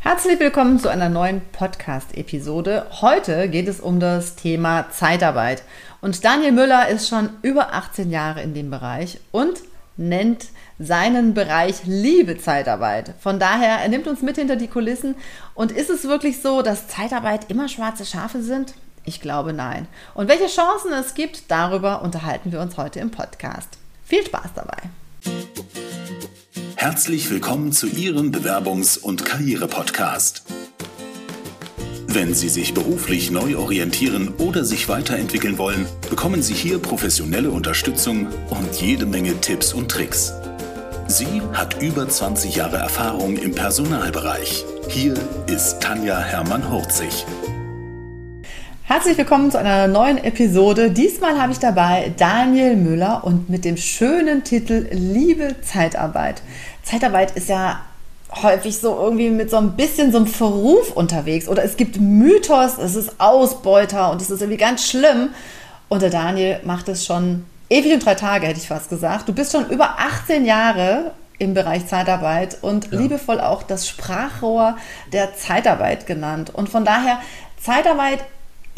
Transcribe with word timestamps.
Herzlich 0.00 0.38
willkommen 0.38 0.78
zu 0.78 0.88
einer 0.88 1.08
neuen 1.08 1.40
Podcast-Episode. 1.52 2.86
Heute 3.00 3.48
geht 3.48 3.66
es 3.66 3.80
um 3.80 3.98
das 3.98 4.36
Thema 4.36 4.88
Zeitarbeit. 4.90 5.64
Und 6.00 6.24
Daniel 6.24 6.52
Müller 6.52 6.88
ist 6.88 7.08
schon 7.08 7.30
über 7.42 7.74
18 7.74 8.10
Jahre 8.10 8.40
in 8.40 8.54
dem 8.54 8.70
Bereich 8.70 9.18
und 9.32 9.58
nennt 9.96 10.46
seinen 10.78 11.34
Bereich 11.34 11.80
Liebe 11.84 12.38
Zeitarbeit. 12.38 13.12
Von 13.18 13.40
daher, 13.40 13.80
er 13.80 13.88
nimmt 13.88 14.06
uns 14.06 14.22
mit 14.22 14.36
hinter 14.36 14.54
die 14.54 14.68
Kulissen. 14.68 15.16
Und 15.54 15.72
ist 15.72 15.90
es 15.90 16.04
wirklich 16.04 16.40
so, 16.40 16.62
dass 16.62 16.86
Zeitarbeit 16.86 17.50
immer 17.50 17.68
schwarze 17.68 18.06
Schafe 18.06 18.40
sind? 18.40 18.74
Ich 19.04 19.20
glaube 19.20 19.52
nein. 19.52 19.88
Und 20.14 20.28
welche 20.28 20.46
Chancen 20.46 20.92
es 20.92 21.14
gibt, 21.14 21.50
darüber 21.50 22.02
unterhalten 22.02 22.52
wir 22.52 22.60
uns 22.60 22.76
heute 22.76 23.00
im 23.00 23.10
Podcast. 23.10 23.70
Viel 24.04 24.24
Spaß 24.24 24.50
dabei. 24.54 24.78
Herzlich 26.80 27.28
willkommen 27.28 27.72
zu 27.72 27.88
Ihrem 27.88 28.30
Bewerbungs- 28.30 29.00
und 29.00 29.24
Karriere-Podcast. 29.24 30.44
Wenn 32.06 32.34
Sie 32.34 32.48
sich 32.48 32.72
beruflich 32.72 33.32
neu 33.32 33.56
orientieren 33.56 34.32
oder 34.38 34.64
sich 34.64 34.88
weiterentwickeln 34.88 35.58
wollen, 35.58 35.86
bekommen 36.08 36.40
Sie 36.40 36.54
hier 36.54 36.78
professionelle 36.78 37.50
Unterstützung 37.50 38.28
und 38.50 38.80
jede 38.80 39.06
Menge 39.06 39.40
Tipps 39.40 39.74
und 39.74 39.90
Tricks. 39.90 40.32
Sie 41.08 41.42
hat 41.52 41.82
über 41.82 42.08
20 42.08 42.54
Jahre 42.54 42.76
Erfahrung 42.76 43.36
im 43.38 43.56
Personalbereich. 43.56 44.64
Hier 44.88 45.14
ist 45.48 45.80
Tanja 45.80 46.20
Hermann-Hurzig. 46.20 47.26
Herzlich 48.88 49.18
willkommen 49.18 49.50
zu 49.50 49.58
einer 49.58 49.86
neuen 49.86 50.16
Episode. 50.16 50.90
Diesmal 50.90 51.38
habe 51.38 51.52
ich 51.52 51.58
dabei 51.58 52.10
Daniel 52.16 52.74
Müller 52.74 53.22
und 53.22 53.50
mit 53.50 53.66
dem 53.66 53.76
schönen 53.76 54.44
Titel 54.44 54.88
Liebe 54.90 55.56
Zeitarbeit. 55.60 56.40
Zeitarbeit 56.84 57.32
ist 57.32 57.50
ja 57.50 57.82
häufig 58.42 58.78
so 58.78 58.98
irgendwie 58.98 59.28
mit 59.28 59.50
so 59.50 59.58
ein 59.58 59.76
bisschen 59.76 60.10
so 60.10 60.16
einem 60.16 60.26
Verruf 60.26 60.96
unterwegs 60.96 61.50
oder 61.50 61.64
es 61.64 61.76
gibt 61.76 62.00
Mythos, 62.00 62.78
es 62.78 62.94
ist 62.94 63.20
Ausbeuter 63.20 64.10
und 64.10 64.22
es 64.22 64.30
ist 64.30 64.40
irgendwie 64.40 64.56
ganz 64.56 64.88
schlimm. 64.88 65.34
Und 65.90 66.00
der 66.00 66.08
Daniel 66.08 66.58
macht 66.64 66.88
es 66.88 67.04
schon 67.04 67.44
ewig 67.68 67.92
und 67.92 68.06
drei 68.06 68.14
Tage, 68.14 68.46
hätte 68.46 68.58
ich 68.58 68.68
fast 68.68 68.88
gesagt. 68.88 69.28
Du 69.28 69.34
bist 69.34 69.52
schon 69.52 69.68
über 69.68 69.98
18 69.98 70.46
Jahre 70.46 71.10
im 71.38 71.52
Bereich 71.52 71.86
Zeitarbeit 71.86 72.56
und 72.62 72.90
ja. 72.90 72.98
liebevoll 72.98 73.38
auch 73.38 73.62
das 73.64 73.86
Sprachrohr 73.86 74.78
der 75.12 75.36
Zeitarbeit 75.36 76.06
genannt. 76.06 76.54
Und 76.54 76.70
von 76.70 76.86
daher, 76.86 77.18
Zeitarbeit 77.60 78.20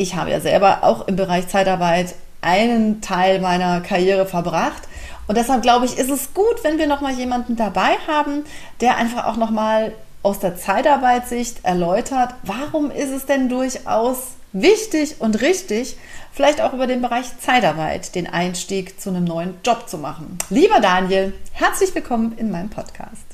ich 0.00 0.14
habe 0.14 0.30
ja 0.30 0.40
selber 0.40 0.82
auch 0.82 1.06
im 1.08 1.16
Bereich 1.16 1.48
Zeitarbeit 1.48 2.14
einen 2.40 3.02
Teil 3.02 3.38
meiner 3.40 3.82
Karriere 3.82 4.24
verbracht. 4.24 4.82
Und 5.26 5.36
deshalb 5.36 5.60
glaube 5.60 5.84
ich, 5.84 5.98
ist 5.98 6.10
es 6.10 6.32
gut, 6.32 6.64
wenn 6.64 6.78
wir 6.78 6.86
nochmal 6.86 7.12
jemanden 7.12 7.54
dabei 7.54 7.98
haben, 8.08 8.44
der 8.80 8.96
einfach 8.96 9.26
auch 9.26 9.36
nochmal 9.36 9.92
aus 10.22 10.38
der 10.38 10.56
Zeitarbeitsicht 10.56 11.64
erläutert, 11.64 12.34
warum 12.42 12.90
ist 12.90 13.10
es 13.10 13.26
denn 13.26 13.50
durchaus 13.50 14.32
wichtig 14.52 15.16
und 15.18 15.42
richtig, 15.42 15.96
vielleicht 16.32 16.62
auch 16.62 16.72
über 16.72 16.86
den 16.86 17.02
Bereich 17.02 17.26
Zeitarbeit 17.38 18.14
den 18.14 18.26
Einstieg 18.26 18.98
zu 19.00 19.10
einem 19.10 19.24
neuen 19.24 19.54
Job 19.64 19.86
zu 19.86 19.98
machen. 19.98 20.38
Lieber 20.48 20.80
Daniel, 20.80 21.34
herzlich 21.52 21.94
willkommen 21.94 22.32
in 22.38 22.50
meinem 22.50 22.70
Podcast. 22.70 23.26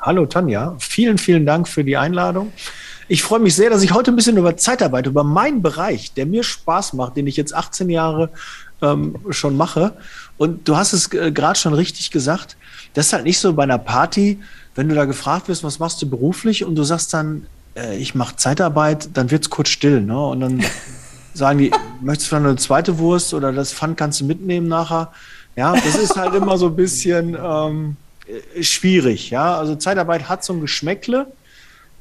Hallo 0.00 0.26
Tanja, 0.26 0.76
vielen, 0.78 1.16
vielen 1.16 1.46
Dank 1.46 1.66
für 1.66 1.82
die 1.82 1.96
Einladung. 1.96 2.52
Ich 3.10 3.22
freue 3.22 3.40
mich 3.40 3.54
sehr, 3.54 3.70
dass 3.70 3.82
ich 3.82 3.94
heute 3.94 4.12
ein 4.12 4.16
bisschen 4.16 4.36
über 4.36 4.56
Zeitarbeit, 4.58 5.06
über 5.06 5.24
meinen 5.24 5.62
Bereich, 5.62 6.12
der 6.12 6.26
mir 6.26 6.42
Spaß 6.42 6.92
macht, 6.92 7.16
den 7.16 7.26
ich 7.26 7.36
jetzt 7.38 7.54
18 7.54 7.88
Jahre 7.88 8.28
ähm, 8.82 9.16
schon 9.30 9.56
mache. 9.56 9.94
Und 10.36 10.68
du 10.68 10.76
hast 10.76 10.92
es 10.92 11.12
äh, 11.14 11.32
gerade 11.32 11.58
schon 11.58 11.72
richtig 11.72 12.10
gesagt. 12.10 12.58
Das 12.92 13.06
ist 13.06 13.12
halt 13.14 13.24
nicht 13.24 13.38
so 13.38 13.54
bei 13.54 13.62
einer 13.62 13.78
Party, 13.78 14.38
wenn 14.74 14.90
du 14.90 14.94
da 14.94 15.06
gefragt 15.06 15.48
wirst, 15.48 15.64
was 15.64 15.78
machst 15.78 16.02
du 16.02 16.08
beruflich 16.08 16.64
und 16.64 16.74
du 16.74 16.84
sagst 16.84 17.14
dann, 17.14 17.46
äh, 17.74 17.96
ich 17.96 18.14
mache 18.14 18.36
Zeitarbeit, 18.36 19.08
dann 19.14 19.30
wird 19.30 19.44
es 19.44 19.50
kurz 19.50 19.70
still. 19.70 20.02
Ne? 20.02 20.20
Und 20.20 20.40
dann 20.40 20.62
sagen 21.34 21.58
die, 21.60 21.70
möchtest 22.02 22.30
du 22.30 22.36
noch 22.36 22.44
eine 22.44 22.56
zweite 22.56 22.98
Wurst 22.98 23.32
oder 23.32 23.52
das 23.54 23.72
Pfand 23.72 23.96
kannst 23.96 24.20
du 24.20 24.26
mitnehmen 24.26 24.68
nachher? 24.68 25.12
Ja, 25.56 25.72
das 25.72 25.96
ist 25.96 26.16
halt 26.16 26.34
immer 26.34 26.58
so 26.58 26.66
ein 26.66 26.76
bisschen 26.76 27.36
ähm, 27.42 27.96
äh, 28.26 28.62
schwierig. 28.62 29.30
Ja, 29.30 29.56
also 29.56 29.76
Zeitarbeit 29.76 30.28
hat 30.28 30.44
so 30.44 30.52
ein 30.52 30.60
Geschmäckle 30.60 31.26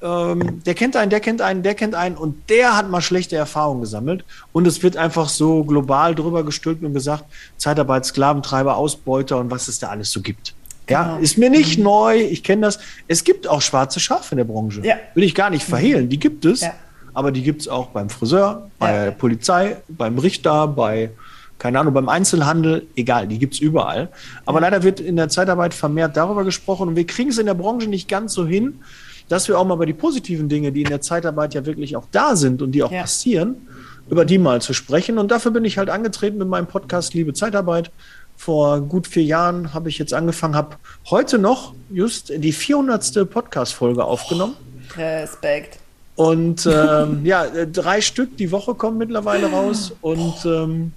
ähm, 0.02 0.64
der 0.64 0.74
kennt 0.76 0.96
einen, 0.96 1.10
der 1.10 1.20
kennt 1.20 1.42
einen, 1.42 1.64
der 1.64 1.74
kennt 1.74 1.96
einen 1.96 2.16
und 2.16 2.50
der 2.50 2.78
hat 2.78 2.90
mal 2.90 3.02
schlechte 3.02 3.36
Erfahrungen 3.36 3.82
gesammelt. 3.82 4.24
Und 4.54 4.68
es 4.68 4.84
wird 4.84 4.98
einfach 4.98 5.30
so 5.30 5.64
global 5.64 6.14
drüber 6.14 6.44
gestülpt 6.44 6.84
und 6.84 6.94
gesagt, 6.94 7.26
Zeitarbeit, 7.58 8.06
Sklaventreiber, 8.06 8.78
Ausbeuter 8.78 9.38
und 9.38 9.50
was 9.50 9.68
es 9.68 9.80
da 9.80 9.90
alles 9.90 10.12
so 10.12 10.22
gibt. 10.22 10.54
Ja, 10.90 11.04
genau. 11.04 11.18
ist 11.18 11.38
mir 11.38 11.50
nicht 11.50 11.78
mhm. 11.78 11.84
neu, 11.84 12.22
ich 12.22 12.44
kenne 12.44 12.62
das. 12.62 12.80
Es 13.08 13.24
gibt 13.24 13.48
auch 13.48 13.62
schwarze 13.62 14.00
Schafe 14.00 14.32
in 14.32 14.38
der 14.38 14.46
Branche. 14.46 14.82
Ja. 14.84 14.96
Will 15.16 15.24
ich 15.24 15.36
gar 15.36 15.50
nicht 15.50 15.64
verhehlen, 15.64 16.10
die 16.10 16.20
gibt 16.20 16.46
es. 16.46 16.62
Ja. 16.62 16.74
Aber 17.14 17.32
die 17.32 17.42
gibt 17.42 17.62
es 17.62 17.68
auch 17.68 17.88
beim 17.88 18.12
Friseur, 18.12 18.70
bei 18.78 18.94
ja. 18.94 19.04
der 19.06 19.12
Polizei, 19.12 19.78
beim 19.88 20.20
Richter, 20.20 20.68
bei, 20.68 21.10
keine 21.58 21.80
Ahnung, 21.80 21.96
beim 21.96 22.10
Einzelhandel, 22.10 22.86
egal, 22.96 23.28
die 23.28 23.40
gibt 23.40 23.56
es 23.56 23.60
überall. 23.60 24.10
Aber 24.46 24.62
leider 24.62 24.84
wird 24.84 25.00
in 25.00 25.16
der 25.16 25.28
Zeitarbeit 25.28 25.74
vermehrt 25.74 26.16
darüber 26.16 26.44
gesprochen 26.44 26.90
und 26.90 26.96
wir 26.96 27.08
kriegen 27.08 27.32
es 27.32 27.40
in 27.40 27.48
der 27.48 27.56
Branche 27.56 27.90
nicht 27.90 28.08
ganz 28.08 28.34
so 28.34 28.46
hin, 28.46 28.82
dass 29.30 29.48
wir 29.48 29.60
auch 29.60 29.66
mal 29.66 29.76
über 29.76 29.86
die 29.86 29.94
positiven 29.94 30.50
Dinge, 30.50 30.72
die 30.72 30.84
in 30.84 30.90
der 30.90 31.02
Zeitarbeit 31.02 31.54
ja 31.54 31.66
wirklich 31.66 31.96
auch 31.96 32.06
da 32.12 32.36
sind 32.36 32.62
und 32.62 32.72
die 32.72 32.84
auch 32.84 32.92
ja. 32.92 33.02
passieren, 33.02 33.68
über 34.10 34.26
die 34.26 34.38
mal 34.38 34.62
zu 34.62 34.74
sprechen. 34.74 35.18
Und 35.18 35.32
dafür 35.32 35.52
bin 35.52 35.66
ich 35.66 35.78
halt 35.78 35.90
angetreten 35.90 36.38
mit 36.38 36.48
meinem 36.48 36.68
Podcast 36.68 37.14
Liebe 37.14 37.34
Zeitarbeit. 37.34 37.92
Vor 38.36 38.82
gut 38.82 39.08
vier 39.08 39.24
Jahren 39.24 39.74
habe 39.74 39.90
ich 39.90 39.98
jetzt 39.98 40.14
angefangen, 40.14 40.56
habe 40.56 40.76
heute 41.10 41.40
noch 41.40 41.74
just 41.90 42.32
die 42.36 42.54
400. 42.54 43.30
Podcast-Folge 43.30 44.04
aufgenommen. 44.04 44.54
Respekt. 44.96 45.80
Und 46.16 46.68
ähm, 46.72 47.26
ja, 47.26 47.46
drei 47.66 48.02
Stück 48.02 48.38
die 48.38 48.52
Woche 48.52 48.74
kommen 48.76 48.98
mittlerweile 48.98 49.48
raus. 49.52 49.94
Und 50.02 50.46
ähm, 50.46 50.94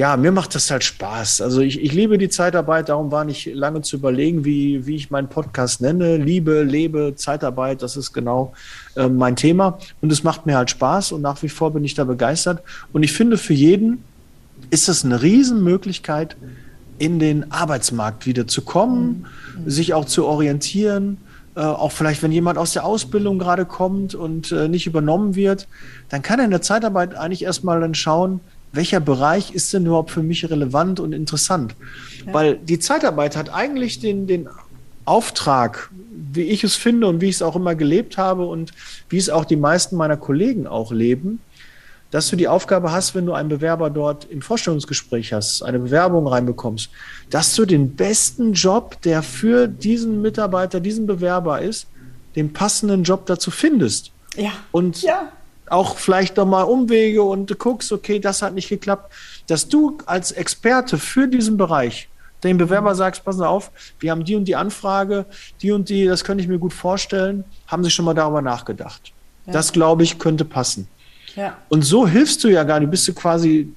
ja, 0.00 0.16
mir 0.16 0.32
macht 0.32 0.54
das 0.54 0.70
halt 0.70 0.82
Spaß. 0.82 1.42
Also 1.42 1.60
ich, 1.60 1.78
ich 1.78 1.92
liebe 1.92 2.16
die 2.16 2.30
Zeitarbeit, 2.30 2.88
darum 2.88 3.12
war 3.12 3.26
nicht 3.26 3.54
lange 3.54 3.82
zu 3.82 3.96
überlegen, 3.96 4.46
wie, 4.46 4.86
wie 4.86 4.96
ich 4.96 5.10
meinen 5.10 5.28
Podcast 5.28 5.82
nenne. 5.82 6.16
Liebe, 6.16 6.62
lebe, 6.62 7.12
Zeitarbeit, 7.16 7.82
das 7.82 7.98
ist 7.98 8.14
genau 8.14 8.54
äh, 8.96 9.08
mein 9.08 9.36
Thema. 9.36 9.78
Und 10.00 10.10
es 10.10 10.24
macht 10.24 10.46
mir 10.46 10.56
halt 10.56 10.70
Spaß 10.70 11.12
und 11.12 11.20
nach 11.20 11.42
wie 11.42 11.50
vor 11.50 11.74
bin 11.74 11.84
ich 11.84 11.92
da 11.92 12.04
begeistert. 12.04 12.62
Und 12.94 13.02
ich 13.02 13.12
finde, 13.12 13.36
für 13.36 13.52
jeden 13.52 14.02
ist 14.70 14.88
das 14.88 15.04
eine 15.04 15.20
Riesenmöglichkeit, 15.20 16.34
in 16.98 17.18
den 17.18 17.52
Arbeitsmarkt 17.52 18.24
wieder 18.24 18.46
zu 18.46 18.62
kommen, 18.62 19.26
sich 19.66 19.92
auch 19.92 20.06
zu 20.06 20.24
orientieren. 20.24 21.18
Äh, 21.56 21.60
auch 21.60 21.92
vielleicht, 21.92 22.22
wenn 22.22 22.32
jemand 22.32 22.56
aus 22.56 22.72
der 22.72 22.86
Ausbildung 22.86 23.38
gerade 23.38 23.66
kommt 23.66 24.14
und 24.14 24.50
äh, 24.50 24.66
nicht 24.66 24.86
übernommen 24.86 25.34
wird, 25.34 25.68
dann 26.08 26.22
kann 26.22 26.38
er 26.38 26.46
in 26.46 26.52
der 26.52 26.62
Zeitarbeit 26.62 27.14
eigentlich 27.16 27.44
erstmal 27.44 27.82
dann 27.82 27.94
schauen, 27.94 28.40
welcher 28.72 29.00
Bereich 29.00 29.52
ist 29.52 29.72
denn 29.72 29.86
überhaupt 29.86 30.10
für 30.10 30.22
mich 30.22 30.48
relevant 30.48 31.00
und 31.00 31.12
interessant? 31.12 31.74
Ja. 32.26 32.34
Weil 32.34 32.56
die 32.56 32.78
Zeitarbeit 32.78 33.36
hat 33.36 33.52
eigentlich 33.52 33.98
den, 33.98 34.26
den 34.26 34.48
Auftrag, 35.04 35.90
wie 36.32 36.42
ich 36.42 36.62
es 36.62 36.76
finde 36.76 37.08
und 37.08 37.20
wie 37.20 37.28
ich 37.28 37.36
es 37.36 37.42
auch 37.42 37.56
immer 37.56 37.74
gelebt 37.74 38.16
habe 38.16 38.46
und 38.46 38.72
wie 39.08 39.18
es 39.18 39.30
auch 39.30 39.44
die 39.44 39.56
meisten 39.56 39.96
meiner 39.96 40.16
Kollegen 40.16 40.66
auch 40.66 40.92
leben, 40.92 41.40
dass 42.10 42.28
du 42.28 42.36
die 42.36 42.48
Aufgabe 42.48 42.92
hast, 42.92 43.14
wenn 43.14 43.26
du 43.26 43.32
einen 43.32 43.48
Bewerber 43.48 43.90
dort 43.90 44.24
im 44.24 44.42
Vorstellungsgespräch 44.42 45.32
hast, 45.32 45.62
eine 45.62 45.78
Bewerbung 45.78 46.26
reinbekommst, 46.26 46.90
dass 47.30 47.54
du 47.54 47.64
den 47.64 47.94
besten 47.94 48.52
Job, 48.52 49.00
der 49.02 49.22
für 49.22 49.68
diesen 49.68 50.20
Mitarbeiter, 50.20 50.80
diesen 50.80 51.06
Bewerber 51.06 51.60
ist, 51.60 51.86
den 52.36 52.52
passenden 52.52 53.04
Job 53.04 53.26
dazu 53.26 53.50
findest. 53.50 54.12
Ja. 54.36 54.52
Und 54.72 55.02
ja 55.02 55.32
auch 55.70 55.96
vielleicht 55.96 56.36
nochmal 56.36 56.64
Umwege 56.64 57.22
und 57.22 57.50
du 57.50 57.54
guckst, 57.54 57.92
okay, 57.92 58.18
das 58.18 58.42
hat 58.42 58.54
nicht 58.54 58.68
geklappt, 58.68 59.12
dass 59.46 59.68
du 59.68 59.98
als 60.06 60.32
Experte 60.32 60.98
für 60.98 61.26
diesen 61.26 61.56
Bereich 61.56 62.08
dem 62.42 62.58
Bewerber 62.58 62.94
sagst, 62.94 63.24
passen 63.24 63.38
Sie 63.38 63.48
auf, 63.48 63.70
wir 63.98 64.10
haben 64.10 64.24
die 64.24 64.34
und 64.34 64.46
die 64.46 64.56
Anfrage, 64.56 65.26
die 65.62 65.72
und 65.72 65.88
die, 65.88 66.06
das 66.06 66.24
könnte 66.24 66.42
ich 66.42 66.48
mir 66.48 66.58
gut 66.58 66.72
vorstellen, 66.72 67.44
haben 67.66 67.84
Sie 67.84 67.90
schon 67.90 68.04
mal 68.04 68.14
darüber 68.14 68.42
nachgedacht. 68.42 69.12
Ja. 69.46 69.52
Das, 69.52 69.72
glaube 69.72 70.02
ich, 70.02 70.18
könnte 70.18 70.44
passen. 70.44 70.88
Ja. 71.36 71.56
Und 71.68 71.82
so 71.82 72.06
hilfst 72.06 72.42
du 72.44 72.48
ja 72.48 72.64
gar 72.64 72.80
nicht, 72.80 72.90
bist 72.90 73.06
du 73.06 73.14
quasi 73.14 73.72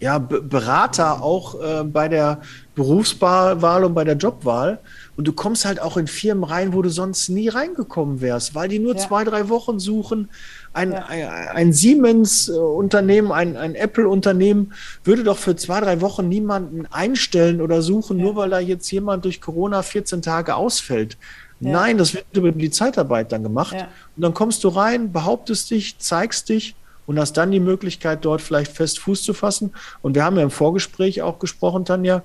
ja, 0.00 0.18
Berater 0.18 1.22
auch 1.22 1.60
äh, 1.60 1.84
bei 1.84 2.08
der 2.08 2.40
Berufswahl 2.74 3.84
und 3.84 3.94
bei 3.94 4.04
der 4.04 4.16
Jobwahl. 4.16 4.78
Und 5.16 5.28
du 5.28 5.32
kommst 5.32 5.64
halt 5.64 5.80
auch 5.80 5.96
in 5.96 6.06
Firmen 6.06 6.44
rein, 6.44 6.72
wo 6.72 6.82
du 6.82 6.88
sonst 6.88 7.28
nie 7.28 7.48
reingekommen 7.48 8.20
wärst, 8.20 8.54
weil 8.54 8.68
die 8.68 8.78
nur 8.78 8.94
ja. 8.94 9.00
zwei, 9.00 9.24
drei 9.24 9.48
Wochen 9.48 9.78
suchen. 9.78 10.28
Ein, 10.72 10.92
ja. 10.92 11.06
ein, 11.06 11.28
ein 11.28 11.72
Siemens-Unternehmen, 11.72 13.30
ein, 13.30 13.56
ein 13.56 13.74
Apple-Unternehmen 13.74 14.72
würde 15.04 15.22
doch 15.22 15.38
für 15.38 15.54
zwei, 15.54 15.80
drei 15.80 16.00
Wochen 16.00 16.28
niemanden 16.28 16.86
einstellen 16.90 17.60
oder 17.60 17.80
suchen, 17.80 18.18
ja. 18.18 18.24
nur 18.24 18.36
weil 18.36 18.50
da 18.50 18.58
jetzt 18.58 18.90
jemand 18.90 19.24
durch 19.24 19.40
Corona 19.40 19.82
14 19.82 20.22
Tage 20.22 20.56
ausfällt. 20.56 21.16
Nein, 21.60 21.98
das 21.98 22.14
wird 22.14 22.26
über 22.32 22.52
die 22.52 22.70
Zeitarbeit 22.70 23.32
dann 23.32 23.42
gemacht. 23.42 23.74
Und 23.74 24.22
dann 24.22 24.34
kommst 24.34 24.64
du 24.64 24.68
rein, 24.68 25.12
behauptest 25.12 25.70
dich, 25.70 25.98
zeigst 25.98 26.48
dich 26.48 26.74
und 27.06 27.18
hast 27.18 27.34
dann 27.34 27.50
die 27.50 27.60
Möglichkeit, 27.60 28.24
dort 28.24 28.40
vielleicht 28.40 28.72
fest 28.72 28.98
Fuß 28.98 29.22
zu 29.22 29.34
fassen. 29.34 29.72
Und 30.02 30.14
wir 30.14 30.24
haben 30.24 30.36
ja 30.36 30.42
im 30.42 30.50
Vorgespräch 30.50 31.22
auch 31.22 31.38
gesprochen, 31.38 31.84
Tanja, 31.84 32.22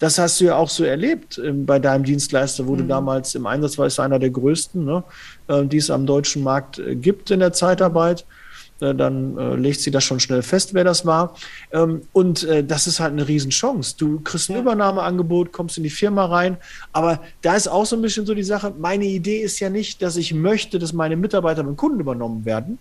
das 0.00 0.18
hast 0.18 0.40
du 0.40 0.46
ja 0.46 0.56
auch 0.56 0.70
so 0.70 0.82
erlebt 0.82 1.38
äh, 1.38 1.52
bei 1.52 1.78
deinem 1.78 2.02
Dienstleister, 2.02 2.66
wo 2.66 2.72
mhm. 2.72 2.78
du 2.78 2.84
damals 2.84 3.36
im 3.36 3.46
Einsatz 3.46 3.78
warst, 3.78 4.00
einer 4.00 4.18
der 4.18 4.30
größten, 4.30 4.84
ne, 4.84 5.04
äh, 5.46 5.64
die 5.64 5.76
es 5.76 5.90
am 5.90 6.06
deutschen 6.06 6.42
Markt 6.42 6.80
äh, 6.80 6.96
gibt 6.96 7.30
in 7.30 7.38
der 7.38 7.52
Zeitarbeit. 7.52 8.24
Äh, 8.80 8.94
dann 8.94 9.36
äh, 9.36 9.54
legt 9.56 9.80
sie 9.80 9.90
das 9.90 10.02
schon 10.02 10.18
schnell 10.18 10.42
fest, 10.42 10.72
wer 10.72 10.84
das 10.84 11.04
war. 11.04 11.34
Ähm, 11.70 12.00
und 12.12 12.44
äh, 12.44 12.64
das 12.64 12.86
ist 12.86 12.98
halt 12.98 13.12
eine 13.12 13.28
Riesenchance. 13.28 13.94
Du 13.98 14.20
kriegst 14.20 14.48
ein 14.48 14.54
ja. 14.54 14.60
Übernahmeangebot, 14.60 15.52
kommst 15.52 15.76
in 15.76 15.84
die 15.84 15.90
Firma 15.90 16.24
rein. 16.24 16.56
Aber 16.92 17.20
da 17.42 17.54
ist 17.54 17.68
auch 17.68 17.84
so 17.84 17.94
ein 17.94 18.02
bisschen 18.02 18.24
so 18.24 18.34
die 18.34 18.42
Sache, 18.42 18.72
meine 18.78 19.04
Idee 19.04 19.40
ist 19.40 19.60
ja 19.60 19.68
nicht, 19.68 20.00
dass 20.00 20.16
ich 20.16 20.32
möchte, 20.32 20.78
dass 20.78 20.94
meine 20.94 21.16
Mitarbeiter 21.16 21.62
beim 21.62 21.76
Kunden 21.76 22.00
übernommen 22.00 22.46
werden. 22.46 22.78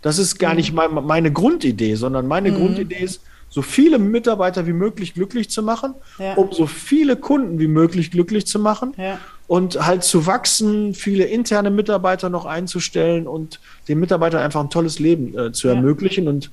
Das 0.00 0.18
ist 0.18 0.38
gar 0.38 0.52
mhm. 0.52 0.56
nicht 0.56 0.72
mein, 0.72 0.94
meine 0.94 1.30
Grundidee, 1.30 1.94
sondern 1.94 2.26
meine 2.26 2.50
mhm. 2.50 2.56
Grundidee 2.56 3.02
ist, 3.02 3.20
so 3.48 3.62
viele 3.62 3.98
Mitarbeiter 3.98 4.66
wie 4.66 4.72
möglich 4.72 5.14
glücklich 5.14 5.50
zu 5.50 5.62
machen, 5.62 5.94
ja. 6.18 6.34
um 6.34 6.52
so 6.52 6.66
viele 6.66 7.16
Kunden 7.16 7.58
wie 7.58 7.68
möglich 7.68 8.10
glücklich 8.10 8.46
zu 8.46 8.58
machen 8.58 8.92
ja. 8.96 9.18
und 9.46 9.86
halt 9.86 10.04
zu 10.04 10.26
wachsen, 10.26 10.94
viele 10.94 11.24
interne 11.24 11.70
Mitarbeiter 11.70 12.28
noch 12.28 12.44
einzustellen 12.44 13.26
und 13.26 13.60
den 13.88 14.00
Mitarbeitern 14.00 14.42
einfach 14.42 14.60
ein 14.60 14.70
tolles 14.70 14.98
Leben 14.98 15.36
äh, 15.38 15.52
zu 15.52 15.68
ja. 15.68 15.74
ermöglichen. 15.74 16.28
Und 16.28 16.50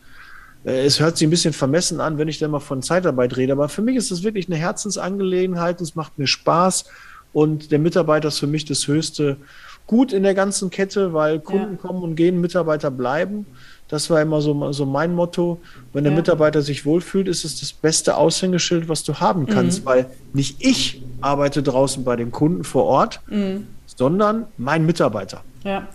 äh, 0.65 0.85
es 0.85 0.99
hört 0.99 1.17
sich 1.17 1.27
ein 1.27 1.31
bisschen 1.31 1.53
vermessen 1.53 1.99
an, 1.99 2.17
wenn 2.17 2.27
ich 2.27 2.39
da 2.39 2.47
mal 2.47 2.59
von 2.59 2.81
Zeitarbeit 2.81 3.35
rede, 3.37 3.53
aber 3.53 3.69
für 3.69 3.81
mich 3.81 3.95
ist 3.95 4.11
das 4.11 4.23
wirklich 4.23 4.47
eine 4.47 4.57
Herzensangelegenheit, 4.57 5.81
es 5.81 5.95
macht 5.95 6.17
mir 6.17 6.27
Spaß 6.27 6.85
und 7.33 7.71
der 7.71 7.79
Mitarbeiter 7.79 8.29
ist 8.29 8.39
für 8.39 8.47
mich 8.47 8.65
das 8.65 8.87
höchste 8.87 9.37
Gut 9.85 10.13
in 10.13 10.23
der 10.23 10.33
ganzen 10.33 10.69
Kette, 10.69 11.13
weil 11.13 11.41
Kunden 11.41 11.77
kommen 11.77 12.03
und 12.03 12.15
gehen, 12.15 12.39
Mitarbeiter 12.39 12.89
bleiben. 12.89 13.45
Das 13.93 14.09
war 14.09 14.19
immer 14.23 14.41
so, 14.41 14.71
so 14.71 14.87
mein 14.87 15.13
Motto. 15.13 15.61
Wenn 15.93 16.03
der 16.03 16.13
ja. 16.13 16.17
Mitarbeiter 16.17 16.63
sich 16.63 16.83
wohlfühlt, 16.83 17.27
ist 17.27 17.45
es 17.45 17.59
das 17.59 17.73
beste 17.73 18.17
Aushängeschild, 18.17 18.89
was 18.89 19.03
du 19.03 19.19
haben 19.19 19.45
kannst, 19.45 19.81
mhm. 19.81 19.85
weil 19.85 20.05
nicht 20.33 20.65
ich 20.65 21.03
arbeite 21.21 21.61
draußen 21.61 22.03
bei 22.03 22.15
dem 22.15 22.31
Kunden 22.31 22.63
vor 22.63 22.85
Ort, 22.85 23.21
mhm. 23.27 23.67
sondern 23.85 24.47
mein 24.57 24.87
Mitarbeiter. 24.87 25.43
Ja. 25.63 25.87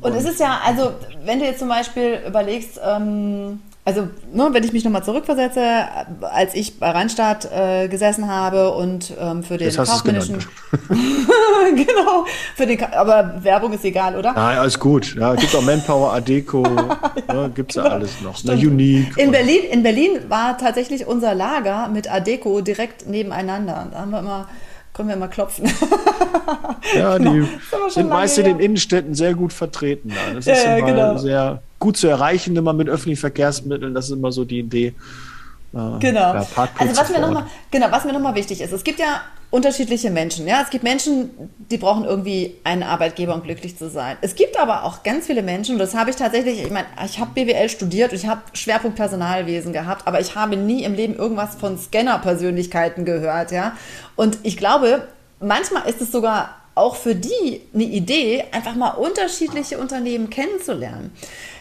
Und, 0.00 0.10
Und 0.10 0.18
es 0.18 0.24
ist 0.24 0.40
ja, 0.40 0.62
also 0.66 0.94
wenn 1.24 1.38
du 1.38 1.44
jetzt 1.44 1.60
zum 1.60 1.68
Beispiel 1.68 2.18
überlegst, 2.26 2.80
ähm, 2.84 3.60
also 3.86 4.08
ne, 4.32 4.48
wenn 4.52 4.64
ich 4.64 4.72
mich 4.72 4.82
nochmal 4.84 5.04
zurückversetze, 5.04 5.60
als 6.22 6.54
ich 6.54 6.78
bei 6.78 6.90
Randstadt 6.90 7.50
äh, 7.52 7.86
gesessen 7.88 8.28
habe 8.28 8.70
und 8.70 9.12
ähm, 9.20 9.42
für 9.42 9.58
den 9.58 9.74
kaufmännischen, 9.74 10.38
genau, 11.76 12.24
für 12.56 12.66
den, 12.66 12.82
aber 12.82 13.44
Werbung 13.44 13.74
ist 13.74 13.84
egal, 13.84 14.16
oder? 14.16 14.32
Nein, 14.32 14.58
alles 14.58 14.78
gut. 14.80 15.14
Ja, 15.16 15.34
gibt 15.34 15.54
auch 15.54 15.62
Manpower, 15.62 16.14
Adeco, 16.14 16.64
ja, 17.28 17.34
ne, 17.34 17.50
gibt 17.54 17.72
es 17.72 17.76
genau. 17.76 17.88
ja 17.88 17.92
alles 17.92 18.20
noch. 18.22 18.42
Ne, 18.44 18.52
Unique. 18.54 19.18
In 19.18 19.30
Berlin, 19.30 19.64
in 19.70 19.82
Berlin 19.82 20.20
war 20.28 20.56
tatsächlich 20.56 21.06
unser 21.06 21.34
Lager 21.34 21.88
mit 21.88 22.10
Adeco 22.10 22.62
direkt 22.62 23.06
nebeneinander. 23.06 23.88
Da 23.92 24.00
haben 24.00 24.10
wir 24.12 24.20
immer 24.20 24.48
können 24.94 25.08
wir 25.08 25.16
mal 25.16 25.28
klopfen. 25.28 25.66
ja, 26.96 27.18
die 27.18 27.24
genau. 27.24 27.48
sind 27.88 28.08
meist 28.08 28.38
in 28.38 28.44
den 28.44 28.60
Innenstädten 28.60 29.14
sehr 29.14 29.34
gut 29.34 29.52
vertreten. 29.52 30.12
Das 30.34 30.46
ist 30.46 30.64
ja, 30.64 30.76
immer 30.76 30.86
genau. 30.86 31.18
sehr 31.18 31.62
gut 31.78 31.96
zu 31.96 32.06
erreichen, 32.06 32.56
immer 32.56 32.72
mit 32.72 32.88
öffentlichen 32.88 33.20
Verkehrsmitteln. 33.20 33.92
Das 33.92 34.06
ist 34.06 34.12
immer 34.12 34.32
so 34.32 34.44
die 34.44 34.60
Idee. 34.60 34.94
Äh, 35.74 35.98
genau. 35.98 36.34
Ja, 36.34 36.46
also 36.78 36.96
was 36.96 37.10
mir 37.10 37.20
nochmal 37.20 37.44
genau, 37.70 37.88
was 37.90 38.04
mir 38.04 38.12
nochmal 38.12 38.34
wichtig 38.36 38.60
ist, 38.60 38.72
es 38.72 38.84
gibt 38.84 39.00
ja 39.00 39.22
unterschiedliche 39.54 40.10
Menschen. 40.10 40.48
Ja, 40.48 40.62
es 40.62 40.70
gibt 40.70 40.82
Menschen, 40.82 41.30
die 41.70 41.78
brauchen 41.78 42.04
irgendwie 42.04 42.56
einen 42.64 42.82
Arbeitgeber, 42.82 43.36
um 43.36 43.42
glücklich 43.44 43.78
zu 43.78 43.88
sein. 43.88 44.16
Es 44.20 44.34
gibt 44.34 44.58
aber 44.58 44.82
auch 44.82 45.04
ganz 45.04 45.26
viele 45.26 45.44
Menschen, 45.44 45.76
und 45.76 45.78
das 45.78 45.94
habe 45.94 46.10
ich 46.10 46.16
tatsächlich, 46.16 46.60
ich 46.60 46.70
meine, 46.72 46.88
ich 47.06 47.20
habe 47.20 47.30
BWL 47.34 47.68
studiert 47.68 48.10
und 48.10 48.18
ich 48.18 48.26
habe 48.26 48.42
Schwerpunkt 48.52 48.96
Personalwesen 48.96 49.72
gehabt, 49.72 50.08
aber 50.08 50.18
ich 50.18 50.34
habe 50.34 50.56
nie 50.56 50.82
im 50.82 50.94
Leben 50.94 51.14
irgendwas 51.14 51.54
von 51.54 51.78
Scanner-Persönlichkeiten 51.78 53.04
gehört. 53.04 53.52
Ja, 53.52 53.76
und 54.16 54.38
ich 54.42 54.56
glaube, 54.56 55.06
manchmal 55.38 55.88
ist 55.88 56.00
es 56.00 56.10
sogar 56.10 56.56
auch 56.74 56.96
für 56.96 57.14
die 57.14 57.60
eine 57.72 57.84
Idee, 57.84 58.44
einfach 58.52 58.74
mal 58.74 58.90
unterschiedliche 58.90 59.78
Unternehmen 59.78 60.30
kennenzulernen. 60.30 61.12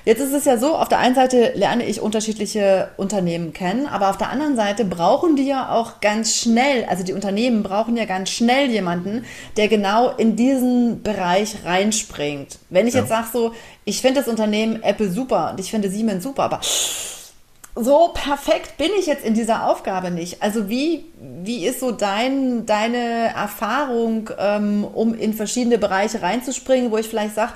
Jetzt 0.05 0.19
ist 0.19 0.33
es 0.33 0.43
ja 0.43 0.57
so, 0.57 0.75
auf 0.75 0.89
der 0.89 0.99
einen 0.99 1.15
Seite 1.15 1.53
lerne 1.55 1.85
ich 1.85 2.01
unterschiedliche 2.01 2.89
Unternehmen 2.97 3.53
kennen, 3.53 3.85
aber 3.85 4.09
auf 4.09 4.17
der 4.17 4.29
anderen 4.29 4.57
Seite 4.57 4.83
brauchen 4.83 5.37
die 5.37 5.47
ja 5.47 5.71
auch 5.71 6.01
ganz 6.01 6.35
schnell, 6.35 6.85
also 6.89 7.03
die 7.03 7.13
Unternehmen 7.13 7.63
brauchen 7.63 7.95
ja 7.95 8.03
ganz 8.03 8.29
schnell 8.29 8.69
jemanden, 8.69 9.23
der 9.55 9.69
genau 9.69 10.09
in 10.09 10.35
diesen 10.35 11.03
Bereich 11.03 11.57
reinspringt. 11.63 12.59
Wenn 12.69 12.87
ich 12.87 12.95
ja. 12.95 13.01
jetzt 13.01 13.09
sage 13.09 13.27
so, 13.31 13.53
ich 13.85 14.01
finde 14.01 14.19
das 14.19 14.29
Unternehmen 14.29 14.83
Apple 14.83 15.09
super 15.09 15.51
und 15.51 15.59
ich 15.59 15.71
finde 15.71 15.89
Siemens 15.89 16.23
super, 16.23 16.43
aber 16.43 16.59
so 17.75 18.09
perfekt 18.13 18.77
bin 18.77 18.91
ich 18.99 19.07
jetzt 19.07 19.25
in 19.25 19.33
dieser 19.33 19.67
Aufgabe 19.67 20.11
nicht. 20.11 20.43
Also 20.43 20.69
wie, 20.69 21.05
wie 21.19 21.65
ist 21.65 21.79
so 21.79 21.91
dein, 21.91 22.65
deine 22.65 23.33
Erfahrung, 23.33 24.29
ähm, 24.37 24.83
um 24.83 25.15
in 25.15 25.33
verschiedene 25.33 25.77
Bereiche 25.77 26.21
reinzuspringen, 26.21 26.91
wo 26.91 26.97
ich 26.97 27.07
vielleicht 27.07 27.35
sage, 27.35 27.53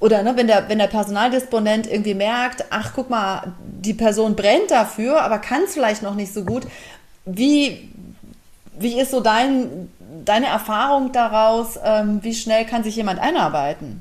oder 0.00 0.22
ne, 0.22 0.36
wenn, 0.36 0.46
der, 0.46 0.68
wenn 0.68 0.78
der 0.78 0.86
Personaldisponent 0.86 1.86
irgendwie 1.86 2.14
merkt, 2.14 2.64
ach 2.70 2.92
guck 2.94 3.10
mal, 3.10 3.52
die 3.60 3.94
Person 3.94 4.34
brennt 4.34 4.70
dafür, 4.70 5.22
aber 5.22 5.38
kann 5.38 5.62
es 5.64 5.74
vielleicht 5.74 6.02
noch 6.02 6.14
nicht 6.14 6.32
so 6.32 6.44
gut. 6.44 6.66
Wie, 7.26 7.90
wie 8.78 8.98
ist 8.98 9.10
so 9.10 9.20
dein, 9.20 9.90
deine 10.24 10.46
Erfahrung 10.46 11.12
daraus? 11.12 11.78
Ähm, 11.84 12.20
wie 12.22 12.34
schnell 12.34 12.64
kann 12.64 12.82
sich 12.82 12.96
jemand 12.96 13.20
einarbeiten? 13.20 14.00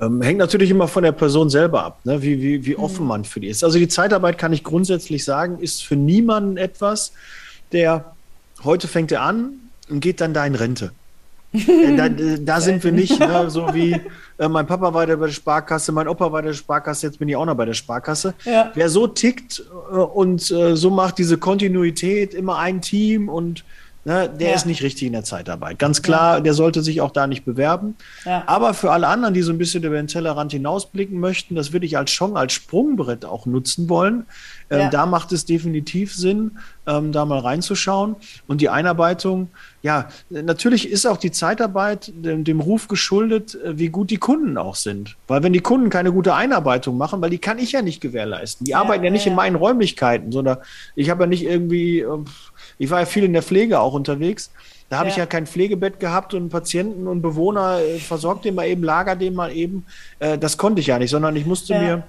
Ähm, 0.00 0.20
hängt 0.20 0.38
natürlich 0.38 0.70
immer 0.70 0.88
von 0.88 1.02
der 1.02 1.12
Person 1.12 1.48
selber 1.48 1.84
ab, 1.84 2.00
ne? 2.04 2.20
wie, 2.20 2.42
wie, 2.42 2.66
wie 2.66 2.76
offen 2.76 3.02
mhm. 3.02 3.08
man 3.08 3.24
für 3.24 3.40
die 3.40 3.48
ist. 3.48 3.64
Also 3.64 3.78
die 3.78 3.88
Zeitarbeit 3.88 4.36
kann 4.36 4.52
ich 4.52 4.62
grundsätzlich 4.62 5.24
sagen, 5.24 5.58
ist 5.58 5.84
für 5.84 5.96
niemanden 5.96 6.58
etwas, 6.58 7.12
der 7.72 8.12
heute 8.62 8.88
fängt 8.88 9.10
er 9.12 9.22
an 9.22 9.52
und 9.88 10.00
geht 10.00 10.20
dann 10.20 10.34
da 10.34 10.44
in 10.44 10.54
Rente. 10.54 10.92
Da, 11.96 12.08
da 12.40 12.60
sind 12.60 12.84
wir 12.84 12.92
nicht, 12.92 13.18
ne? 13.18 13.48
so 13.48 13.72
wie 13.72 13.98
äh, 14.38 14.48
mein 14.48 14.66
Papa 14.66 14.92
war 14.92 15.06
der 15.06 15.16
bei 15.16 15.26
der 15.26 15.32
Sparkasse, 15.32 15.92
mein 15.92 16.08
Opa 16.08 16.30
war 16.30 16.42
der 16.42 16.52
Sparkasse, 16.52 17.06
jetzt 17.06 17.18
bin 17.18 17.28
ich 17.28 17.36
auch 17.36 17.46
noch 17.46 17.54
bei 17.54 17.64
der 17.64 17.74
Sparkasse. 17.74 18.34
Ja. 18.44 18.70
Wer 18.74 18.88
so 18.90 19.06
tickt 19.06 19.62
äh, 19.90 19.94
und 19.94 20.50
äh, 20.50 20.76
so 20.76 20.90
macht 20.90 21.18
diese 21.18 21.38
Kontinuität, 21.38 22.34
immer 22.34 22.58
ein 22.58 22.82
Team 22.82 23.28
und 23.28 23.64
Ne, 24.06 24.28
der 24.28 24.50
ja. 24.50 24.54
ist 24.54 24.66
nicht 24.66 24.84
richtig 24.84 25.08
in 25.08 25.14
der 25.14 25.24
Zeitarbeit. 25.24 25.80
Ganz 25.80 26.00
klar, 26.00 26.36
ja. 26.36 26.40
der 26.40 26.54
sollte 26.54 26.80
sich 26.80 27.00
auch 27.00 27.10
da 27.10 27.26
nicht 27.26 27.44
bewerben. 27.44 27.96
Ja. 28.24 28.44
Aber 28.46 28.72
für 28.72 28.92
alle 28.92 29.08
anderen, 29.08 29.34
die 29.34 29.42
so 29.42 29.50
ein 29.50 29.58
bisschen 29.58 29.82
über 29.82 29.96
den 29.96 30.06
Tellerrand 30.06 30.52
hinausblicken 30.52 31.18
möchten, 31.18 31.56
das 31.56 31.72
würde 31.72 31.86
ich 31.86 31.98
als 31.98 32.12
Chance, 32.12 32.36
als 32.36 32.52
Sprungbrett 32.52 33.24
auch 33.24 33.46
nutzen 33.46 33.88
wollen. 33.88 34.26
Ähm, 34.70 34.90
da 34.92 35.06
macht 35.06 35.32
es 35.32 35.44
definitiv 35.44 36.14
Sinn, 36.14 36.58
ähm, 36.86 37.10
da 37.10 37.24
mal 37.24 37.40
reinzuschauen. 37.40 38.14
Und 38.46 38.60
die 38.60 38.68
Einarbeitung, 38.68 39.48
ja, 39.82 40.08
natürlich 40.30 40.88
ist 40.88 41.04
auch 41.04 41.16
die 41.16 41.32
Zeitarbeit 41.32 42.12
dem, 42.14 42.44
dem 42.44 42.60
Ruf 42.60 42.86
geschuldet, 42.86 43.56
äh, 43.56 43.76
wie 43.76 43.88
gut 43.88 44.10
die 44.10 44.18
Kunden 44.18 44.56
auch 44.56 44.76
sind. 44.76 45.16
Weil 45.26 45.42
wenn 45.42 45.52
die 45.52 45.60
Kunden 45.60 45.90
keine 45.90 46.12
gute 46.12 46.32
Einarbeitung 46.32 46.96
machen, 46.96 47.20
weil 47.20 47.30
die 47.30 47.38
kann 47.38 47.58
ich 47.58 47.72
ja 47.72 47.82
nicht 47.82 48.00
gewährleisten. 48.00 48.66
Die 48.66 48.76
arbeiten 48.76 49.02
ja 49.02 49.10
nicht 49.10 49.26
in 49.26 49.34
meinen 49.34 49.56
Räumlichkeiten, 49.56 50.30
sondern 50.30 50.58
ich 50.94 51.10
habe 51.10 51.24
ja 51.24 51.26
nicht 51.26 51.42
irgendwie. 51.42 52.02
Äh, 52.02 52.18
ich 52.78 52.90
war 52.90 53.00
ja 53.00 53.06
viel 53.06 53.24
in 53.24 53.32
der 53.32 53.42
Pflege 53.42 53.80
auch 53.80 53.94
unterwegs. 53.94 54.50
Da 54.88 54.98
habe 54.98 55.08
ja. 55.08 55.12
ich 55.12 55.16
ja 55.18 55.26
kein 55.26 55.46
Pflegebett 55.46 55.98
gehabt 55.98 56.34
und 56.34 56.48
Patienten 56.48 57.08
und 57.08 57.20
Bewohner 57.20 57.80
äh, 57.80 57.98
versorgt 57.98 58.44
den 58.44 58.54
mal 58.54 58.68
eben, 58.68 58.84
lager 58.84 59.16
den 59.16 59.34
mal 59.34 59.50
eben. 59.50 59.84
Äh, 60.20 60.38
das 60.38 60.58
konnte 60.58 60.80
ich 60.80 60.86
ja 60.86 60.98
nicht, 60.98 61.10
sondern 61.10 61.34
ich 61.34 61.46
musste 61.46 61.74
ja. 61.74 61.80
mir 61.80 62.02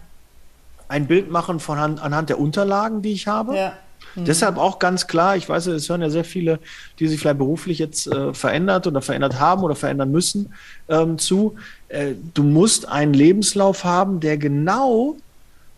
ein 0.87 1.07
Bild 1.07 1.31
machen 1.31 1.59
von 1.59 1.77
anhand 1.77 2.29
der 2.29 2.39
Unterlagen, 2.39 3.01
die 3.01 3.11
ich 3.11 3.27
habe. 3.27 3.55
Ja. 3.55 3.73
Mhm. 4.15 4.25
Deshalb 4.25 4.57
auch 4.57 4.79
ganz 4.79 5.07
klar, 5.07 5.35
ich 5.35 5.49
weiß, 5.49 5.67
es 5.67 5.89
hören 5.89 6.01
ja 6.01 6.09
sehr 6.09 6.23
viele, 6.23 6.59
die 6.99 7.07
sich 7.07 7.19
vielleicht 7.19 7.39
beruflich 7.39 7.79
jetzt 7.79 8.07
äh, 8.07 8.33
verändert 8.33 8.87
oder 8.87 9.01
verändert 9.01 9.39
haben 9.39 9.63
oder 9.63 9.75
verändern 9.75 10.11
müssen, 10.11 10.53
ähm, 10.87 11.17
zu. 11.17 11.55
Äh, 11.89 12.13
du 12.33 12.43
musst 12.43 12.87
einen 12.87 13.13
Lebenslauf 13.13 13.83
haben, 13.83 14.19
der 14.19 14.37
genau 14.37 15.17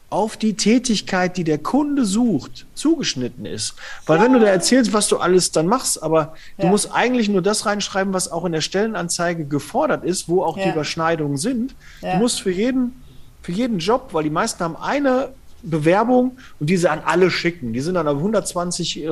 auf 0.10 0.38
die 0.38 0.56
Tätigkeit, 0.56 1.38
die 1.38 1.44
der 1.44 1.60
Kunde 1.60 2.06
sucht, 2.06 2.66
zugeschnitten 2.74 3.46
ist. 3.46 3.76
Weil 4.06 4.18
ja. 4.18 4.24
wenn 4.24 4.34
du 4.34 4.40
da 4.40 4.48
erzählst, 4.48 4.92
was 4.92 5.08
du 5.08 5.18
alles 5.18 5.52
dann 5.52 5.68
machst, 5.68 6.02
aber 6.02 6.34
ja. 6.58 6.66
du 6.66 6.68
musst 6.68 6.92
eigentlich 6.92 7.30
nur 7.30 7.42
das 7.42 7.66
reinschreiben, 7.66 8.14
was 8.14 8.32
auch 8.32 8.46
in 8.46 8.52
der 8.52 8.62
Stellenanzeige 8.62 9.46
gefordert 9.46 10.04
ist, 10.04 10.28
wo 10.28 10.44
auch 10.44 10.58
ja. 10.58 10.66
die 10.66 10.70
Überschneidungen 10.72 11.38
sind. 11.38 11.76
Du 12.14 12.18
musst 12.18 12.42
für 12.42 12.52
jeden, 12.52 13.02
für 13.44 13.52
jeden 13.52 13.80
Job, 13.80 14.10
weil 14.14 14.24
die 14.24 14.30
meisten 14.30 14.64
haben 14.64 14.76
eine 14.76 15.30
Bewerbung 15.62 16.38
und 16.60 16.70
diese 16.70 16.90
an 16.90 17.02
alle 17.06 17.30
schicken. 17.30 17.74
Die 17.74 17.82
sind 17.82 17.96
dann 17.96 18.08
auf 18.08 18.18
120 18.18 19.04
äh, 19.04 19.10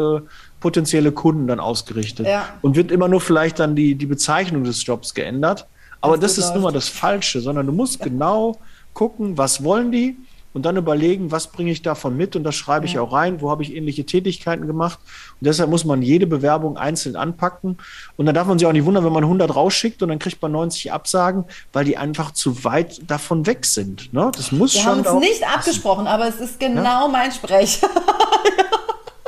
potenzielle 0.60 1.12
Kunden 1.12 1.48
dann 1.48 1.60
ausgerichtet. 1.60 2.26
Und 2.62 2.76
wird 2.76 2.92
immer 2.92 3.08
nur 3.08 3.22
vielleicht 3.22 3.60
dann 3.60 3.76
die, 3.76 3.96
die 3.96 4.06
Bezeichnung 4.06 4.64
des 4.64 4.86
Jobs 4.86 5.14
geändert. 5.14 5.68
Aber 6.02 6.18
das, 6.18 6.36
das 6.36 6.46
ist 6.46 6.54
nun 6.54 6.64
mal 6.64 6.72
das 6.72 6.88
Falsche, 6.88 7.42
sondern 7.42 7.66
du 7.66 7.74
musst 7.74 8.00
genau 8.00 8.58
gucken, 8.94 9.38
was 9.38 9.64
wollen 9.64 9.92
die, 9.92 10.18
und 10.58 10.66
dann 10.66 10.76
überlegen, 10.76 11.30
was 11.30 11.52
bringe 11.52 11.70
ich 11.70 11.84
davon 11.84 12.18
mit 12.18 12.36
und 12.36 12.44
das 12.44 12.56
schreibe 12.56 12.88
ich 12.88 12.98
auch 12.98 13.14
rein, 13.14 13.42
wo 13.42 13.52
habe 13.52 13.62
ich 13.62 13.76
ähnliche 13.76 14.08
Tätigkeiten 14.08 14.66
gemacht. 14.66 14.98
Und 15.40 15.46
deshalb 15.46 15.70
muss 15.70 15.86
man 15.86 16.02
jede 16.02 16.26
Bewerbung 16.26 16.78
einzeln 16.78 17.16
anpacken. 17.16 17.78
Und 18.16 18.26
dann 18.26 18.34
darf 18.34 18.48
man 18.48 18.58
sich 18.58 18.68
auch 18.68 18.72
nicht 18.72 18.86
wundern, 18.86 19.06
wenn 19.06 19.14
man 19.14 19.24
100 19.24 19.56
rausschickt 19.56 20.02
und 20.02 20.10
dann 20.10 20.18
kriegt 20.18 20.42
man 20.42 20.52
90 20.54 20.92
Absagen, 20.92 21.46
weil 21.74 21.86
die 21.86 21.96
einfach 21.96 22.32
zu 22.32 22.64
weit 22.64 23.00
davon 23.06 23.46
weg 23.46 23.68
sind. 23.68 24.12
Ne? 24.14 24.32
Das 24.36 24.52
muss 24.52 24.74
Wir 24.74 24.82
schon. 24.82 25.04
Wir 25.04 25.10
haben 25.12 25.18
uns 25.18 25.28
nicht 25.28 25.48
abgesprochen, 25.48 26.08
aber 26.08 26.28
es 26.28 26.40
ist 26.40 26.60
genau 26.60 27.06
ja? 27.06 27.08
mein 27.08 27.32
Sprech. 27.32 27.80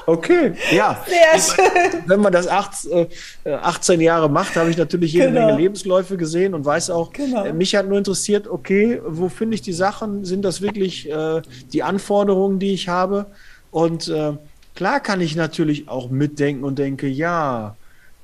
Okay, 0.10 0.54
ja. 0.72 1.04
Sehr 1.08 1.40
schön. 1.40 2.02
Wenn 2.08 2.20
man 2.20 2.34
das 2.34 2.48
acht, 2.48 2.86
äh, 2.88 3.08
18 3.54 4.02
Jahre 4.02 4.30
macht, 4.30 4.56
habe 4.56 4.70
ich 4.72 4.78
natürlich 4.78 5.14
jede 5.14 5.28
Genau. 5.28 5.46
Menge 5.48 5.58
Lebensläufe 5.62 6.18
gesehen 6.18 6.54
und 6.56 6.66
weiß 6.66 6.90
auch, 6.90 7.14
Genau. 7.14 7.46
äh, 7.46 7.54
mich 7.54 7.76
hat 7.76 7.88
nur 7.88 7.98
interessiert, 7.98 8.48
okay, 8.48 9.00
wo 9.06 9.30
finde 9.30 9.56
ich 9.56 9.62
die 9.62 9.74
Sachen? 9.74 10.26
Sind 10.26 10.44
das 10.44 10.62
wirklich 10.62 11.10
äh, 11.12 11.42
die 11.72 11.84
Anforderungen, 11.84 12.58
die 12.60 12.74
ich 12.74 12.88
habe? 12.88 13.28
Und 13.72 14.08
äh, 14.08 14.34
klar 14.76 15.00
kann 15.00 15.22
ich 15.22 15.36
natürlich 15.36 15.88
auch 15.88 16.10
mitdenken 16.10 16.64
und 16.64 16.80
denke, 16.80 17.08
ja, 17.08 17.76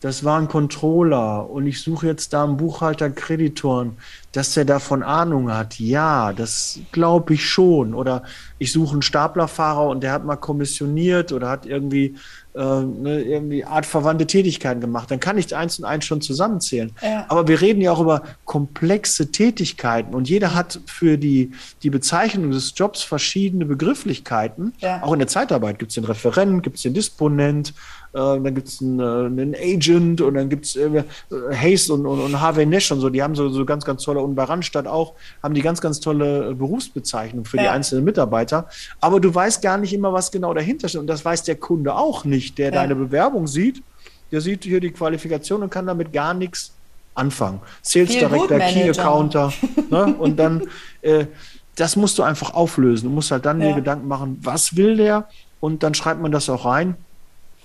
das 0.01 0.23
war 0.23 0.39
ein 0.39 0.47
Controller 0.47 1.49
und 1.49 1.65
ich 1.67 1.81
suche 1.81 2.07
jetzt 2.07 2.33
da 2.33 2.43
einen 2.43 2.57
Buchhalter 2.57 3.09
Kreditoren, 3.09 3.97
dass 4.35 4.53
der 4.53 4.65
davon 4.65 5.01
Ahnung 5.01 5.49
hat. 5.49 5.79
Ja, 5.79 6.33
das 6.33 6.79
glaube 6.91 7.35
ich 7.35 7.45
schon. 7.45 7.93
Oder 7.93 8.23
ich 8.59 8.73
suche 8.73 8.91
einen 8.91 9.01
Staplerfahrer 9.01 9.87
und 9.87 10.03
der 10.03 10.11
hat 10.11 10.25
mal 10.25 10.35
kommissioniert 10.35 11.31
oder 11.31 11.49
hat 11.49 11.65
irgendwie, 11.65 12.15
äh, 12.53 12.59
ne, 12.59 13.21
irgendwie 13.21 13.63
artverwandte 13.63 14.27
Tätigkeiten 14.27 14.81
gemacht. 14.81 15.09
Dann 15.09 15.21
kann 15.21 15.37
ich 15.37 15.55
eins 15.55 15.79
und 15.79 15.85
eins 15.85 16.03
schon 16.03 16.19
zusammenzählen. 16.19 16.91
Ja. 17.01 17.25
Aber 17.29 17.47
wir 17.47 17.61
reden 17.61 17.79
ja 17.79 17.93
auch 17.93 18.01
über 18.01 18.23
komplexe 18.43 19.31
Tätigkeiten 19.31 20.13
und 20.13 20.27
jeder 20.27 20.53
hat 20.53 20.81
für 20.85 21.17
die, 21.17 21.51
die 21.81 21.89
Bezeichnung 21.89 22.51
des 22.51 22.73
Jobs 22.75 23.03
verschiedene 23.03 23.65
Begrifflichkeiten. 23.65 24.73
Ja. 24.79 25.01
Auch 25.01 25.13
in 25.13 25.19
der 25.19 25.29
Zeitarbeit 25.29 25.79
gibt 25.79 25.91
es 25.91 25.95
den 25.95 26.03
Referent, 26.03 26.61
gibt 26.61 26.75
es 26.75 26.81
den 26.81 26.93
Disponent, 26.93 27.73
dann 28.17 28.55
gibt 28.55 28.67
es 28.69 28.81
einen, 28.81 28.99
äh, 28.99 29.03
einen 29.03 29.55
Agent 29.55 30.21
und 30.21 30.35
dann 30.35 30.49
gibt 30.49 30.65
es 30.65 30.75
äh, 30.75 31.03
Hayes 31.51 31.89
und, 31.89 32.05
und, 32.05 32.19
und 32.19 32.39
Harvey 32.39 32.65
Nash 32.65 32.91
und 32.91 32.99
so, 33.01 33.09
die 33.09 33.21
haben 33.21 33.35
so, 33.35 33.49
so 33.49 33.65
ganz, 33.65 33.83
ganz 33.85 34.03
tolle, 34.03 34.21
und 34.21 34.35
bei 34.35 34.43
Randstadt 34.43 34.87
auch, 34.87 35.15
haben 35.43 35.53
die 35.53 35.61
ganz, 35.61 35.81
ganz 35.81 35.99
tolle 35.99 36.51
äh, 36.51 36.53
Berufsbezeichnung 36.53 37.45
für 37.45 37.57
die 37.57 37.65
Ja. 37.65 37.71
einzelnen 37.71 38.05
Mitarbeiter. 38.05 38.67
Aber 39.01 39.19
du 39.19 39.33
weißt 39.33 39.61
gar 39.61 39.77
nicht 39.77 39.93
immer, 39.93 40.13
was 40.13 40.31
genau 40.31 40.53
dahinter 40.53 40.87
steht 40.87 41.01
und 41.01 41.07
das 41.07 41.23
weiß 41.25 41.43
der 41.43 41.57
Kunde 41.57 41.95
auch 41.95 42.25
nicht, 42.25 42.57
der 42.57 42.67
Ja. 42.67 42.71
deine 42.71 42.95
Bewerbung 42.95 43.47
sieht. 43.47 43.83
Der 44.31 44.41
sieht 44.41 44.63
hier 44.63 44.79
die 44.79 44.91
Qualifikation 44.91 45.61
und 45.61 45.69
kann 45.69 45.85
damit 45.85 46.11
gar 46.11 46.33
nichts 46.33 46.79
anfangen. 47.13 47.61
Sales 47.81 48.11
Viel 48.11 48.19
Director. 48.19 48.59
Key 48.59 48.89
Accounter. 48.89 49.53
ne? 49.89 50.15
Und 50.17 50.37
dann, 50.37 50.63
äh, 51.01 51.27
das 51.75 51.95
musst 51.95 52.17
du 52.17 52.23
einfach 52.23 52.53
auflösen. 52.53 53.09
Du 53.09 53.13
musst 53.13 53.31
halt 53.31 53.45
dann 53.45 53.61
Ja. 53.61 53.67
dir 53.69 53.75
Gedanken 53.75 54.07
machen, 54.07 54.37
was 54.41 54.75
will 54.75 54.97
der? 54.97 55.27
Und 55.59 55.83
dann 55.83 55.93
schreibt 55.93 56.21
man 56.21 56.31
das 56.31 56.49
auch 56.49 56.65
rein. 56.65 57.04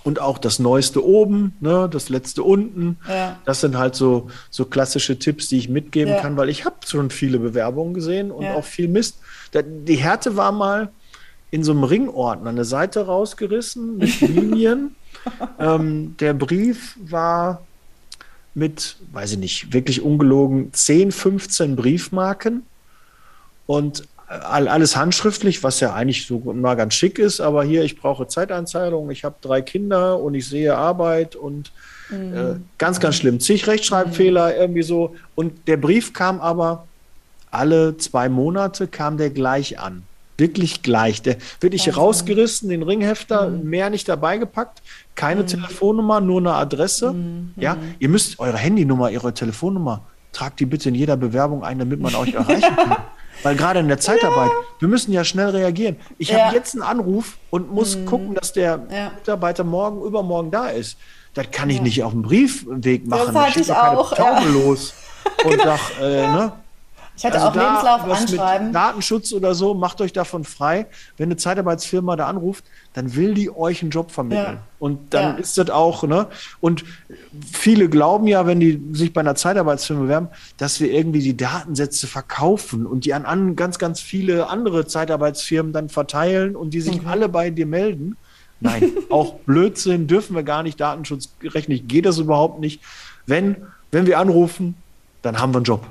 Und 0.03 0.19
auch 0.19 0.39
das 0.39 0.57
Neueste 0.57 1.05
oben, 1.05 1.53
ne, 1.59 1.87
das 1.91 2.09
Letzte 2.09 2.41
unten. 2.43 2.97
Ja. 3.07 3.39
Das 3.45 3.61
sind 3.61 3.77
halt 3.77 3.95
so, 3.95 4.29
so 4.49 4.65
klassische 4.65 5.19
Tipps, 5.19 5.47
die 5.47 5.57
ich 5.57 5.69
mitgeben 5.69 6.13
Ja. 6.15 6.21
kann, 6.21 6.37
weil 6.37 6.49
ich 6.49 6.65
habe 6.65 6.77
schon 6.85 7.09
viele 7.11 7.37
Bewerbungen 7.37 7.93
gesehen 7.93 8.31
und 8.31 8.45
Ja. 8.45 8.55
auch 8.55 8.65
viel 8.65 8.87
Mist. 8.87 9.19
Die 9.53 9.95
Härte 9.97 10.35
war 10.37 10.51
mal 10.51 10.91
in 11.51 11.63
so 11.63 11.71
einem 11.71 11.83
Ringordner 11.83 12.49
eine 12.49 12.65
Seite 12.65 13.05
rausgerissen 13.05 13.97
mit 13.97 14.19
Linien. 14.21 14.95
ähm, 15.59 16.15
der 16.17 16.33
Brief 16.33 16.97
war 16.99 17.67
mit, 18.53 18.97
weiß 19.11 19.33
ich 19.33 19.37
nicht, 19.37 19.73
wirklich 19.73 20.01
ungelogen 20.01 20.73
10, 20.73 21.11
15 21.11 21.75
Briefmarken 21.75 22.63
und 23.65 24.07
alles 24.39 24.95
handschriftlich, 24.95 25.63
was 25.63 25.79
ja 25.79 25.93
eigentlich 25.93 26.25
so 26.25 26.39
mal 26.53 26.75
ganz 26.75 26.93
schick 26.93 27.19
ist, 27.19 27.41
aber 27.41 27.63
hier, 27.63 27.83
ich 27.83 27.99
brauche 27.99 28.27
Zeiteinzahlung, 28.27 29.11
ich 29.11 29.23
habe 29.23 29.35
drei 29.41 29.61
Kinder 29.61 30.19
und 30.19 30.33
ich 30.33 30.47
sehe 30.47 30.75
Arbeit 30.75 31.35
und 31.35 31.71
äh, 32.11 32.59
ganz, 32.77 32.99
ganz 32.99 33.15
schlimm. 33.15 33.39
Zig 33.39 33.67
Rechtschreibfehler, 33.67 34.55
irgendwie 34.55 34.83
so. 34.83 35.15
Und 35.35 35.67
der 35.67 35.77
Brief 35.77 36.13
kam 36.13 36.41
aber 36.41 36.87
alle 37.49 37.97
zwei 37.97 38.29
Monate 38.29 38.87
kam 38.87 39.17
der 39.17 39.29
gleich 39.29 39.79
an. 39.79 40.03
Wirklich 40.37 40.81
gleich. 40.81 41.21
Der 41.21 41.37
wirklich 41.59 41.87
Wahnsinn. 41.87 42.01
rausgerissen, 42.01 42.69
den 42.69 42.83
Ringhefter, 42.83 43.49
mehr 43.49 43.89
nicht 43.89 44.09
dabei 44.09 44.37
gepackt, 44.37 44.81
keine 45.15 45.45
Telefonnummer, 45.45 46.19
nur 46.19 46.39
eine 46.39 46.53
Adresse. 46.53 47.13
Ja, 47.57 47.77
ihr 47.99 48.09
müsst 48.09 48.39
eure 48.39 48.57
Handynummer, 48.57 49.11
ihre 49.11 49.33
Telefonnummer, 49.33 50.03
tragt 50.31 50.59
die 50.59 50.65
bitte 50.65 50.89
in 50.89 50.95
jeder 50.95 51.17
Bewerbung 51.17 51.63
ein, 51.63 51.79
damit 51.79 51.99
man 51.99 52.15
euch 52.15 52.33
erreichen 52.33 52.75
kann. 52.75 52.97
Weil 53.43 53.55
gerade 53.55 53.79
in 53.79 53.87
der 53.87 53.99
Zeitarbeit, 53.99 54.51
wir 54.79 54.87
müssen 54.87 55.11
ja 55.11 55.23
schnell 55.23 55.49
reagieren. 55.49 55.97
Ich 56.17 56.29
Ja. 56.29 56.45
habe 56.45 56.55
jetzt 56.55 56.73
einen 56.73 56.83
Anruf 56.83 57.37
und 57.49 57.71
muss 57.71 57.97
gucken, 58.05 58.35
dass 58.35 58.53
der 58.53 58.85
Ja. 58.91 59.11
Mitarbeiter 59.15 59.63
morgen, 59.63 60.01
übermorgen 60.05 60.51
da 60.51 60.67
ist. 60.67 60.97
Das 61.33 61.49
kann 61.51 61.69
ich 61.69 61.81
nicht 61.81 62.03
auf 62.03 62.11
dem 62.11 62.23
Briefweg 62.23 63.07
machen. 63.07 63.33
hatte 63.39 63.53
schick 63.53 63.61
ich 63.63 63.67
keine 63.69 63.97
auch, 63.97 64.13
Taube 64.13 64.41
ja. 64.43 64.49
los 64.49 64.93
und 65.45 65.61
sag, 65.61 65.79
äh, 66.01 66.27
ne? 66.27 66.51
Ich 67.21 67.25
hatte 67.27 67.39
Also 67.39 67.59
auch 67.59 67.63
Lebenslauf 67.63 68.01
was 68.07 68.31
mit 68.31 68.39
anschreiben. 68.39 68.73
Datenschutz 68.73 69.31
oder 69.31 69.53
so, 69.53 69.75
macht 69.75 70.01
euch 70.01 70.11
davon 70.11 70.43
frei. 70.43 70.87
Wenn 71.17 71.27
eine 71.27 71.37
Zeitarbeitsfirma 71.37 72.15
da 72.15 72.25
anruft, 72.25 72.65
dann 72.93 73.15
will 73.15 73.35
die 73.35 73.55
euch 73.55 73.83
einen 73.83 73.91
Job 73.91 74.09
vermitteln. 74.09 74.55
Ja. 74.55 74.63
Und 74.79 75.13
dann 75.13 75.35
Ja. 75.35 75.39
ist 75.39 75.55
das 75.59 75.69
auch, 75.69 76.01
ne? 76.01 76.25
Und 76.61 76.83
viele 77.53 77.89
glauben 77.89 78.25
ja, 78.25 78.47
wenn 78.47 78.59
die 78.59 78.81
sich 78.93 79.13
bei 79.13 79.21
einer 79.21 79.35
Zeitarbeitsfirma 79.35 80.01
bewerben, 80.01 80.29
dass 80.57 80.79
wir 80.79 80.91
irgendwie 80.91 81.19
die 81.19 81.37
Datensätze 81.37 82.07
verkaufen 82.07 82.87
und 82.87 83.05
die 83.05 83.13
an, 83.13 83.25
an 83.27 83.55
ganz, 83.55 83.77
ganz 83.77 83.99
viele 84.01 84.49
andere 84.49 84.87
Zeitarbeitsfirmen 84.87 85.73
dann 85.73 85.89
verteilen 85.89 86.55
und 86.55 86.73
die 86.73 86.81
sich 86.81 87.05
alle 87.05 87.29
bei 87.29 87.51
dir 87.51 87.67
melden. 87.67 88.17
Nein, 88.61 88.93
auch 89.11 89.35
Blödsinn 89.45 90.07
dürfen 90.07 90.35
wir 90.35 90.41
gar 90.43 90.63
nicht, 90.63 90.79
datenschutzrechtlich 90.79 91.87
geht 91.87 92.07
das 92.07 92.17
überhaupt 92.17 92.59
nicht. 92.59 92.81
Wenn, 93.27 93.57
wenn 93.91 94.07
wir 94.07 94.17
anrufen, 94.17 94.73
dann 95.21 95.39
haben 95.39 95.53
wir 95.53 95.57
einen 95.57 95.65
Job. 95.65 95.85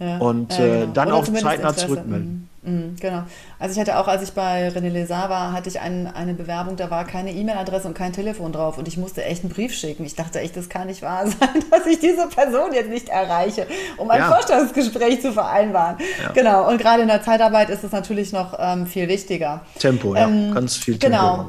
Ja, 0.00 0.18
Und, 0.18 0.56
äh, 0.58 0.86
dann 0.94 1.08
Oder 1.08 1.16
auch 1.16 1.24
zeitnah 1.24 1.52
Interesse. 1.70 1.86
zurückmelden. 1.86 2.48
Mhm, 2.62 2.72
mhm, 2.72 2.96
genau. 3.00 3.22
Also 3.58 3.72
ich 3.74 3.80
hatte 3.80 3.98
auch, 3.98 4.06
als 4.06 4.22
ich 4.22 4.30
bei 4.32 4.68
René 4.68 4.92
Lézard 4.92 5.28
war, 5.28 5.52
hatte 5.52 5.68
ich 5.68 5.80
ein, 5.80 6.06
eine 6.06 6.34
Bewerbung, 6.34 6.76
da 6.76 6.88
war 6.88 7.04
keine 7.04 7.32
E-Mail-Adresse 7.32 7.88
und 7.88 7.94
kein 7.94 8.12
Telefon 8.12 8.52
drauf 8.52 8.78
und 8.78 8.86
ich 8.86 8.96
musste 8.96 9.24
echt 9.24 9.42
einen 9.42 9.52
Brief 9.52 9.74
schicken. 9.74 10.04
Ich 10.04 10.14
dachte 10.14 10.38
echt, 10.38 10.56
das 10.56 10.68
kann 10.68 10.86
nicht 10.86 11.02
wahr 11.02 11.26
sein, 11.26 11.64
dass 11.70 11.84
ich 11.86 11.98
diese 11.98 12.28
Person 12.28 12.72
jetzt 12.72 12.90
nicht 12.90 13.08
erreiche, 13.08 13.66
um 13.96 14.08
ein 14.10 14.20
Ja. 14.20 14.28
Vorstellungsgespräch 14.28 15.20
zu 15.20 15.32
vereinbaren. 15.32 15.96
Genau. 16.34 16.68
Und 16.68 16.78
gerade 16.78 17.02
in 17.02 17.08
der 17.08 17.22
Zeitarbeit 17.22 17.68
ist 17.68 17.82
es 17.82 17.90
natürlich 17.90 18.32
noch 18.32 18.54
ähm, 18.58 18.86
viel 18.86 19.08
wichtiger. 19.08 19.62
Tempo, 19.80 20.14
ja. 20.14 20.28
Ähm, 20.28 20.54
Ganz 20.54 20.76
viel 20.76 20.96
Tempo. 20.96 21.16
genau. 21.16 21.48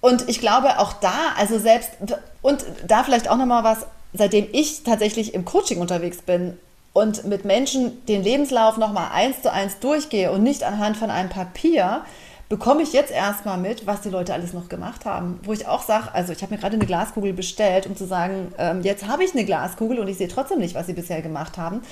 Und 0.00 0.28
ich 0.28 0.40
glaube 0.40 0.78
auch 0.80 0.94
da, 0.94 1.12
also 1.38 1.58
selbst, 1.58 1.90
und 2.42 2.64
da 2.86 3.04
vielleicht 3.04 3.28
auch 3.30 3.36
nochmal 3.36 3.62
was, 3.64 3.86
seitdem 4.14 4.46
ich 4.52 4.82
tatsächlich 4.82 5.34
im 5.34 5.44
Coaching 5.44 5.78
unterwegs 5.80 6.22
bin 6.22 6.56
und 6.98 7.24
mit 7.24 7.44
Menschen 7.44 8.04
den 8.06 8.24
Lebenslauf 8.24 8.76
nochmal 8.76 9.10
eins 9.12 9.40
zu 9.42 9.52
eins 9.52 9.78
durchgehe 9.78 10.32
und 10.32 10.42
nicht 10.42 10.64
anhand 10.64 10.96
von 10.96 11.10
einem 11.10 11.28
Papier, 11.28 12.02
bekomme 12.48 12.82
ich 12.82 12.94
jetzt 12.94 13.10
erstmal 13.10 13.58
mit, 13.58 13.86
was 13.86 14.00
die 14.00 14.08
Leute 14.08 14.32
alles 14.32 14.54
noch 14.54 14.68
gemacht 14.68 15.04
haben. 15.04 15.38
Wo 15.42 15.52
ich 15.52 15.66
auch 15.66 15.82
sage, 15.82 16.08
also 16.14 16.32
ich 16.32 16.40
habe 16.42 16.54
mir 16.54 16.60
gerade 16.60 16.76
eine 16.76 16.86
Glaskugel 16.86 17.34
bestellt, 17.34 17.86
um 17.86 17.94
zu 17.94 18.06
sagen, 18.06 18.52
ähm, 18.58 18.80
jetzt 18.82 19.06
habe 19.06 19.22
ich 19.22 19.34
eine 19.34 19.44
Glaskugel 19.44 19.98
und 19.98 20.08
ich 20.08 20.16
sehe 20.16 20.28
trotzdem 20.28 20.58
nicht, 20.58 20.74
was 20.74 20.86
sie 20.86 20.94
bisher 20.94 21.20
gemacht 21.20 21.58
haben, 21.58 21.82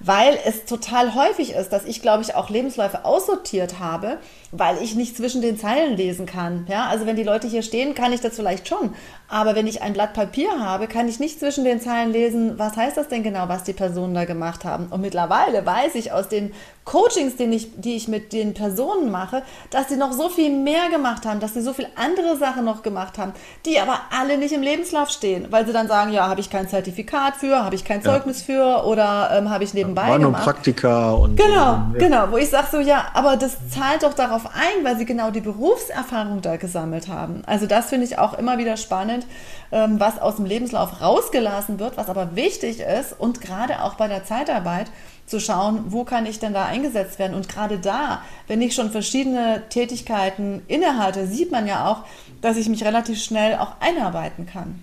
weil 0.00 0.38
es 0.46 0.64
total 0.64 1.14
häufig 1.14 1.52
ist, 1.52 1.70
dass 1.70 1.84
ich, 1.84 2.00
glaube 2.00 2.22
ich, 2.22 2.34
auch 2.34 2.48
Lebensläufe 2.48 3.04
aussortiert 3.04 3.80
habe, 3.80 4.16
weil 4.50 4.82
ich 4.82 4.94
nicht 4.94 5.14
zwischen 5.14 5.42
den 5.42 5.58
Zeilen 5.58 5.96
lesen 5.96 6.24
kann. 6.24 6.66
Ja, 6.70 6.86
also 6.86 7.04
wenn 7.04 7.16
die 7.16 7.22
Leute 7.22 7.46
hier 7.46 7.62
stehen, 7.62 7.94
kann 7.94 8.12
ich 8.12 8.22
das 8.22 8.36
vielleicht 8.36 8.66
schon. 8.66 8.94
Aber 9.28 9.54
wenn 9.54 9.66
ich 9.66 9.82
ein 9.82 9.92
Blatt 9.92 10.14
Papier 10.14 10.48
habe, 10.58 10.86
kann 10.86 11.06
ich 11.06 11.20
nicht 11.20 11.38
zwischen 11.38 11.64
den 11.64 11.82
Zeilen 11.82 12.12
lesen, 12.12 12.58
was 12.58 12.76
heißt 12.76 12.96
das 12.96 13.08
denn 13.08 13.22
genau, 13.22 13.48
was 13.48 13.64
die 13.64 13.74
Personen 13.74 14.14
da 14.14 14.24
gemacht 14.24 14.64
haben. 14.64 14.86
Und 14.86 15.02
mittlerweile 15.02 15.66
weiß 15.66 15.96
ich 15.96 16.12
aus 16.12 16.28
den 16.28 16.54
Coachings, 16.88 17.36
den 17.36 17.52
ich, 17.52 17.68
die 17.76 17.96
ich 17.96 18.08
mit 18.08 18.32
den 18.32 18.54
Personen 18.54 19.10
mache, 19.10 19.42
dass 19.68 19.90
sie 19.90 19.96
noch 19.96 20.12
so 20.12 20.30
viel 20.30 20.50
mehr 20.50 20.88
gemacht 20.88 21.26
haben, 21.26 21.38
dass 21.38 21.52
sie 21.52 21.60
so 21.60 21.74
viel 21.74 21.86
andere 21.96 22.38
Sachen 22.38 22.64
noch 22.64 22.82
gemacht 22.82 23.18
haben, 23.18 23.34
die 23.66 23.78
aber 23.78 24.00
alle 24.18 24.38
nicht 24.38 24.54
im 24.54 24.62
Lebenslauf 24.62 25.10
stehen, 25.10 25.48
weil 25.50 25.66
sie 25.66 25.74
dann 25.74 25.86
sagen, 25.86 26.14
ja, 26.14 26.28
habe 26.28 26.40
ich 26.40 26.48
kein 26.48 26.66
Zertifikat 26.66 27.36
für, 27.36 27.62
habe 27.62 27.74
ich 27.74 27.84
kein 27.84 28.02
Zeugnis 28.02 28.40
für 28.40 28.84
oder 28.86 29.30
ähm, 29.34 29.50
habe 29.50 29.64
ich 29.64 29.74
nebenbei 29.74 30.08
War 30.08 30.18
nur 30.18 30.32
gemacht. 30.32 30.44
Praktika 30.44 31.10
und 31.12 31.36
Genau, 31.36 31.74
ähm, 31.74 31.92
ja. 31.92 31.98
genau, 31.98 32.30
wo 32.30 32.38
ich 32.38 32.48
sage 32.48 32.68
so, 32.72 32.78
ja, 32.78 33.08
aber 33.12 33.36
das 33.36 33.58
zahlt 33.68 34.02
doch 34.02 34.14
darauf 34.14 34.46
ein, 34.46 34.82
weil 34.82 34.96
sie 34.96 35.04
genau 35.04 35.30
die 35.30 35.42
Berufserfahrung 35.42 36.40
da 36.40 36.56
gesammelt 36.56 37.08
haben. 37.08 37.42
Also 37.44 37.66
das 37.66 37.90
finde 37.90 38.06
ich 38.06 38.18
auch 38.18 38.32
immer 38.38 38.56
wieder 38.56 38.78
spannend, 38.78 39.26
ähm, 39.72 40.00
was 40.00 40.18
aus 40.18 40.36
dem 40.36 40.46
Lebenslauf 40.46 41.02
rausgelassen 41.02 41.78
wird, 41.78 41.98
was 41.98 42.08
aber 42.08 42.34
wichtig 42.34 42.80
ist 42.80 43.14
und 43.18 43.42
gerade 43.42 43.82
auch 43.82 43.96
bei 43.96 44.08
der 44.08 44.24
Zeitarbeit 44.24 44.86
zu 45.28 45.40
schauen, 45.40 45.84
wo 45.88 46.04
kann 46.04 46.26
ich 46.26 46.38
denn 46.38 46.54
da 46.54 46.64
eingesetzt 46.64 47.18
werden. 47.18 47.34
Und 47.34 47.48
gerade 47.48 47.78
da, 47.78 48.22
wenn 48.46 48.62
ich 48.62 48.74
schon 48.74 48.90
verschiedene 48.90 49.62
Tätigkeiten 49.68 50.62
innehalte, 50.66 51.26
sieht 51.26 51.52
man 51.52 51.66
ja 51.66 51.88
auch, 51.88 52.04
dass 52.40 52.56
ich 52.56 52.68
mich 52.68 52.84
relativ 52.84 53.22
schnell 53.22 53.56
auch 53.56 53.72
einarbeiten 53.80 54.46
kann. 54.46 54.82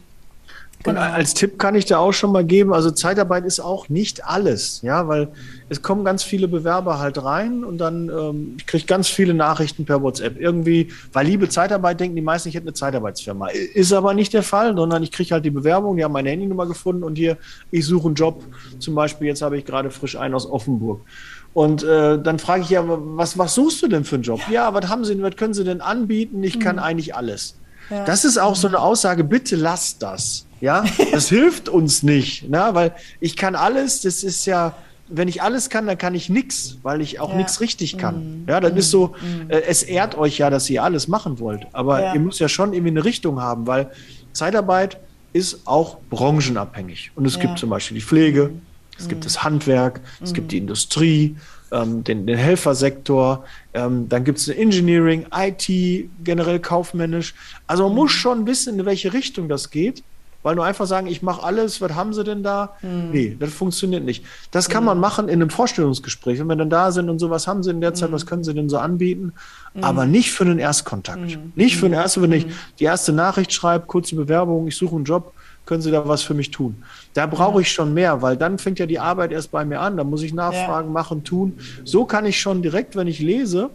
Und 0.86 0.98
als 0.98 1.34
Tipp 1.34 1.58
kann 1.58 1.76
ich 1.76 1.86
da 1.86 1.98
auch 1.98 2.12
schon 2.12 2.32
mal 2.32 2.46
geben, 2.46 2.74
also 2.74 2.92
Zeitarbeit 2.92 3.46
ist 3.46 3.60
auch 3.60 3.90
nicht 3.90 4.26
alles, 4.26 4.82
ja, 4.82 5.08
weil 5.08 5.30
es 5.70 5.82
kommen 5.82 6.06
ganz 6.06 6.24
viele 6.24 6.48
Bewerber 6.48 7.00
halt 7.00 7.24
rein 7.24 7.64
und 7.64 7.80
dann, 7.80 8.10
ähm, 8.10 8.56
ich 8.58 8.68
kriege 8.68 8.86
ganz 8.86 9.08
viele 9.08 9.34
Nachrichten 9.34 9.86
per 9.86 10.02
WhatsApp. 10.02 10.40
Irgendwie, 10.40 10.90
weil 11.12 11.26
liebe 11.26 11.50
Zeitarbeit 11.50 12.00
denken 12.00 12.16
die 12.16 12.22
meisten, 12.22 12.50
ich 12.50 12.56
hätte 12.56 12.66
eine 12.66 12.74
Zeitarbeitsfirma. 12.74 13.48
Ist 13.74 13.94
aber 13.94 14.14
nicht 14.14 14.34
der 14.34 14.44
Fall, 14.44 14.76
sondern 14.76 15.02
ich 15.02 15.12
kriege 15.12 15.34
halt 15.34 15.46
die 15.46 15.52
Bewerbung, 15.52 15.98
die 15.98 16.04
haben 16.04 16.12
meine 16.12 16.30
Handynummer 16.30 16.68
gefunden 16.68 17.04
und 17.04 17.16
hier, 17.16 17.38
ich 17.72 17.86
suche 17.86 18.08
einen 18.08 18.16
Job. 18.16 18.44
Zum 18.80 18.94
Beispiel, 18.96 19.28
jetzt 19.28 19.42
habe 19.42 19.58
ich 19.58 19.66
gerade 19.66 19.90
frisch 19.90 20.16
einen 20.16 20.36
aus 20.36 20.50
Offenburg. 20.50 21.02
Und 21.56 21.84
äh, 21.84 22.22
dann 22.22 22.38
frage 22.38 22.64
ich 22.64 22.70
ja, 22.70 22.84
was, 22.86 23.38
was 23.38 23.56
suchst 23.56 23.82
du 23.82 23.88
denn 23.88 24.04
für 24.04 24.16
einen 24.16 24.24
Job? 24.24 24.42
Ja, 24.52 24.74
was 24.74 24.90
haben 24.90 25.06
Sie, 25.06 25.22
was 25.22 25.38
können 25.38 25.54
Sie 25.54 25.64
denn 25.64 25.80
anbieten? 25.80 26.44
Ich 26.44 26.60
kann 26.60 26.80
eigentlich 26.80 27.16
alles. 27.16 27.56
Ja. 27.90 28.04
Das 28.04 28.26
ist 28.26 28.38
auch 28.38 28.56
so 28.56 28.68
eine 28.68 28.80
Aussage, 28.80 29.24
bitte 29.24 29.56
lasst 29.56 30.04
das. 30.04 30.46
Ja, 30.66 30.84
das 31.12 31.30
hilft 31.30 31.70
uns 31.70 32.02
nicht, 32.02 32.50
ne? 32.50 32.70
weil 32.74 32.96
ich 33.20 33.38
kann 33.38 33.54
alles, 33.54 34.02
das 34.02 34.24
ist 34.24 34.48
ja, 34.48 34.76
wenn 35.08 35.28
ich 35.28 35.44
alles 35.44 35.70
kann, 35.70 35.86
dann 35.86 36.00
kann 36.00 36.16
ich 36.16 36.28
nichts, 36.28 36.80
weil 36.82 37.02
ich 37.02 37.20
auch 37.20 37.30
ja. 37.30 37.36
nichts 37.36 37.62
richtig 37.62 38.00
kann. 38.00 38.42
Mhm. 38.42 38.50
Ja, 38.50 38.60
das 38.60 38.72
mhm. 38.72 38.78
ist 38.80 38.90
so, 38.90 39.14
mhm. 39.22 39.52
äh, 39.52 39.62
es 39.62 39.84
ehrt 39.84 40.18
euch 40.18 40.40
ja, 40.40 40.50
dass 40.50 40.68
ihr 40.72 40.82
alles 40.84 41.08
machen 41.08 41.40
wollt, 41.40 41.68
aber 41.72 42.02
ja. 42.02 42.14
ihr 42.16 42.20
müsst 42.20 42.40
ja 42.40 42.50
schon 42.50 42.74
irgendwie 42.74 42.90
eine 42.90 43.06
Richtung 43.06 43.40
haben, 43.40 43.68
weil 43.68 43.92
Zeitarbeit 44.34 44.98
ist 45.34 45.60
auch 45.66 45.98
branchenabhängig. 46.10 47.12
Und 47.14 47.28
es 47.28 47.36
ja. 47.36 47.42
gibt 47.42 47.60
zum 47.60 47.70
Beispiel 47.70 47.96
die 47.96 48.04
Pflege, 48.04 48.50
es 48.98 49.08
gibt 49.08 49.22
mhm. 49.22 49.26
das 49.26 49.44
Handwerk, 49.44 50.02
es 50.24 50.34
gibt 50.34 50.52
die 50.52 50.56
mhm. 50.56 50.64
Industrie, 50.64 51.36
ähm, 51.72 52.04
den, 52.04 52.26
den 52.26 52.40
Helfersektor, 52.40 53.46
ähm, 53.76 54.10
dann 54.10 54.24
gibt 54.24 54.40
es 54.40 54.48
Engineering, 54.48 55.28
IT, 55.32 56.10
generell 56.24 56.60
kaufmännisch. 56.60 57.36
Also 57.68 57.84
man 57.88 57.96
muss 57.96 58.12
schon 58.12 58.48
wissen, 58.48 58.80
in 58.80 58.86
welche 58.88 59.14
Richtung 59.14 59.48
das 59.48 59.70
geht 59.70 60.02
weil 60.46 60.54
nur 60.54 60.64
einfach 60.64 60.86
sagen, 60.86 61.08
ich 61.08 61.24
mache 61.24 61.42
alles, 61.42 61.82
was 61.82 61.96
haben 61.96 62.14
sie 62.14 62.24
denn 62.24 62.44
da? 62.44 62.76
Mhm. 62.84 63.10
Nee, 63.12 63.38
das 63.40 63.52
funktioniert 63.52 64.04
nicht. 64.04 64.24
Das 64.52 64.70
kann 64.70 64.84
mhm. 64.84 64.90
man 64.90 65.00
machen 65.00 65.28
in 65.28 65.42
einem 65.42 65.50
Vorstellungsgespräch, 65.50 66.38
wenn 66.38 66.46
wir 66.46 66.56
dann 66.56 66.70
da 66.70 66.92
sind 66.92 67.10
und 67.10 67.18
so, 67.18 67.32
was 67.32 67.48
haben 67.48 67.64
sie 67.64 67.72
in 67.72 67.82
der 67.82 67.96
Zeit, 67.96 68.12
mhm. 68.12 68.14
was 68.14 68.28
können 68.28 68.44
sie 68.44 68.54
denn 68.54 68.70
so 68.70 68.78
anbieten? 68.78 69.34
Mhm. 69.74 69.84
Aber 69.84 70.06
nicht 70.06 70.32
für 70.32 70.46
den 70.46 70.60
Erstkontakt. 70.60 71.20
Mhm. 71.20 71.52
Nicht 71.56 71.78
für 71.78 71.88
den 71.88 71.94
ersten, 71.94 72.22
wenn 72.22 72.32
ich 72.32 72.46
die 72.80 72.84
erste 72.84 73.12
Nachricht 73.12 73.54
schreibe, 73.54 73.88
kurze 73.88 74.16
Bewerbung, 74.16 74.68
ich 74.68 74.78
suche 74.78 74.96
einen 74.96 75.06
Job, 75.06 75.34
können 75.66 75.82
Sie 75.82 75.90
da 75.90 76.08
was 76.08 76.22
für 76.22 76.36
mich 76.36 76.52
tun? 76.52 76.84
Da 77.16 77.26
brauche 77.26 77.62
ich 77.62 77.72
schon 77.72 77.96
mehr, 77.96 78.22
weil 78.22 78.38
dann 78.38 78.60
fängt 78.60 78.78
ja 78.78 78.86
die 78.86 79.00
Arbeit 79.00 79.32
erst 79.32 79.50
bei 79.50 79.66
mir 79.66 79.80
an. 79.80 79.98
Da 79.98 80.04
muss 80.04 80.22
ich 80.22 80.32
nachfragen, 80.32 80.90
ja. 80.90 80.94
machen, 80.94 81.24
tun. 81.24 81.58
So 81.84 82.06
kann 82.06 82.28
ich 82.28 82.40
schon 82.40 82.62
direkt, 82.62 82.96
wenn 82.96 83.08
ich 83.08 83.18
lese, 83.18 83.72